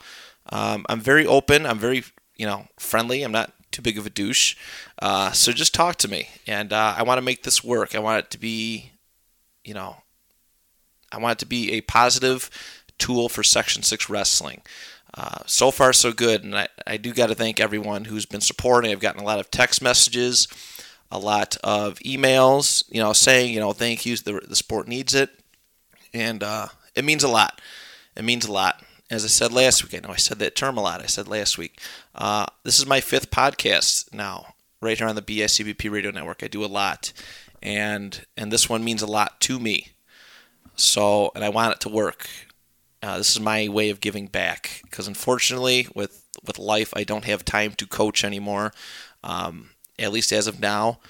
[0.51, 1.67] Um, I'm very open.
[1.67, 2.05] I'm very,
[2.37, 3.23] you know, friendly.
[3.23, 4.57] I'm not too big of a douche.
[5.01, 6.29] Uh, so just talk to me.
[6.47, 7.95] And uh, I want to make this work.
[7.95, 8.93] I want it to be,
[9.65, 9.97] you know,
[11.11, 12.51] I want it to be a positive
[12.99, 14.63] tool for Section 6 wrestling.
[15.17, 16.45] Uh, so far, so good.
[16.45, 18.93] And I, I do got to thank everyone who's been supporting.
[18.93, 20.47] I've gotten a lot of text messages,
[21.11, 24.17] a lot of emails, you know, saying, you know, thank you.
[24.17, 25.31] The, the sport needs it.
[26.12, 27.61] And uh, it means a lot.
[28.14, 28.83] It means a lot.
[29.09, 31.01] As I said last week, I know I said that term a lot.
[31.01, 31.81] I said last week.
[32.14, 36.43] Uh, this is my fifth podcast now, right here on the BICBP Radio Network.
[36.43, 37.12] I do a lot.
[37.62, 39.93] And, and this one means a lot to me.
[40.75, 42.29] So, and I want it to work.
[43.03, 47.24] Uh, this is my way of giving back because unfortunately, with with life, I don't
[47.24, 48.72] have time to coach anymore.
[49.22, 51.01] Um, at least as of now,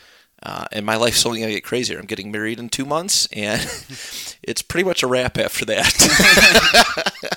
[0.43, 1.99] uh, and my life's only gonna get crazier.
[1.99, 3.61] I'm getting married in two months, and
[4.43, 5.93] it's pretty much a wrap after that.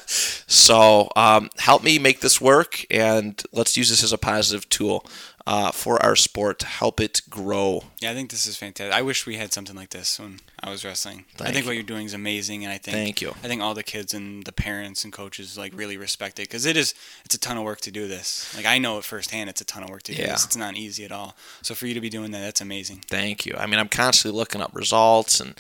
[0.48, 5.06] so um, help me make this work, and let's use this as a positive tool
[5.52, 7.84] uh, for our sport to help it grow.
[8.00, 8.94] Yeah, I think this is fantastic.
[8.94, 11.26] I wish we had something like this when I was wrestling.
[11.38, 11.70] Thank I think you.
[11.70, 13.32] what you're doing is amazing, and I think Thank you.
[13.44, 16.68] I think all the kids and the parents and coaches like really respect it because
[16.68, 16.94] it is
[17.26, 18.56] it's a ton of work to do this.
[18.56, 19.50] Like I know it firsthand.
[19.50, 20.34] It's a ton of work to do Yeah.
[20.34, 20.46] this.
[20.46, 21.36] It's not easy at all.
[21.64, 23.04] So for you to be doing that, that's amazing.
[23.08, 23.56] Thank you.
[23.58, 25.60] I mean, I'm constantly looking up results and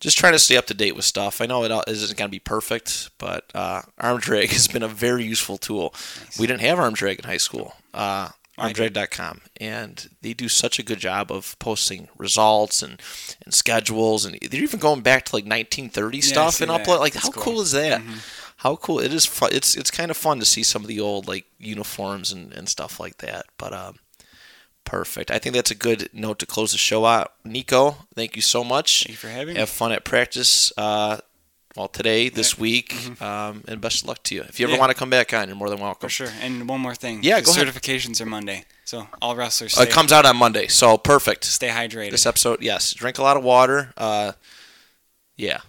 [0.00, 1.40] just trying to stay up to date with stuff.
[1.40, 4.82] I know it all- isn't going to be perfect, but uh, arm drag has been
[4.82, 5.94] a very useful tool.
[6.40, 7.76] We didn't have arm drag in high school.
[7.94, 8.30] Uh.
[8.58, 13.00] armdrag.com and they do such a good job of posting results and,
[13.44, 14.24] and schedules.
[14.24, 17.00] And they're even going back to like 1930 I stuff and upload.
[17.00, 17.42] Like That's how cool.
[17.42, 17.60] cool.
[17.60, 18.02] is that?
[18.58, 18.98] How cool.
[18.98, 19.50] It is fun.
[19.52, 22.68] it's it's kind of fun to see some of the old like uniforms and, and
[22.68, 23.46] stuff like that.
[23.56, 23.98] But um
[24.84, 25.30] perfect.
[25.30, 27.34] I think that's a good note to close the show out.
[27.44, 29.04] Nico thank you so much.
[29.04, 29.60] Thank you for having me.
[29.60, 31.18] have fun at practice uh
[31.78, 34.74] well today this week um, and best of luck to you if you ever Mm-hmm.
[34.74, 34.80] Yeah.
[34.80, 36.28] want to come back on you're more than welcome For sure.
[36.42, 37.20] And one more thing.
[37.22, 37.66] Yeah, go ahead.
[37.68, 41.68] certifications are Monday, so all wrestlers stay, it comes out on monday so perfect stay
[41.68, 42.10] hydrated.
[42.10, 44.32] this episode yes drink a lot of water uh
[45.36, 45.60] yeah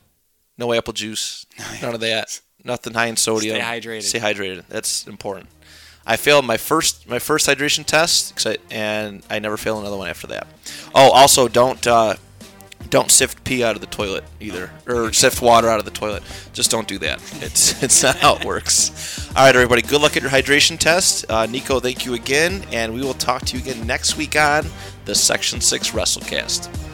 [0.57, 1.45] No apple juice.
[1.81, 2.41] None of that.
[2.65, 3.55] Nothing high in sodium.
[3.55, 4.03] Stay hydrated.
[4.03, 4.63] Stay hydrated.
[4.67, 5.47] That's important.
[6.05, 10.09] I failed my first my first hydration test, I- and I never failed another one
[10.09, 10.47] after that.
[10.93, 12.15] Oh, also don't uh,
[12.89, 16.23] don't sift pee out of the toilet either, or sift water out of the toilet.
[16.53, 17.21] Just don't do that.
[17.41, 19.29] It's it's not how it works.
[19.29, 19.81] All right, everybody.
[19.81, 21.25] Good luck at your hydration test.
[21.29, 24.65] Uh, Nico, thank you again, and we will talk to you again next week on
[25.05, 26.88] the Section Six WrestleCast.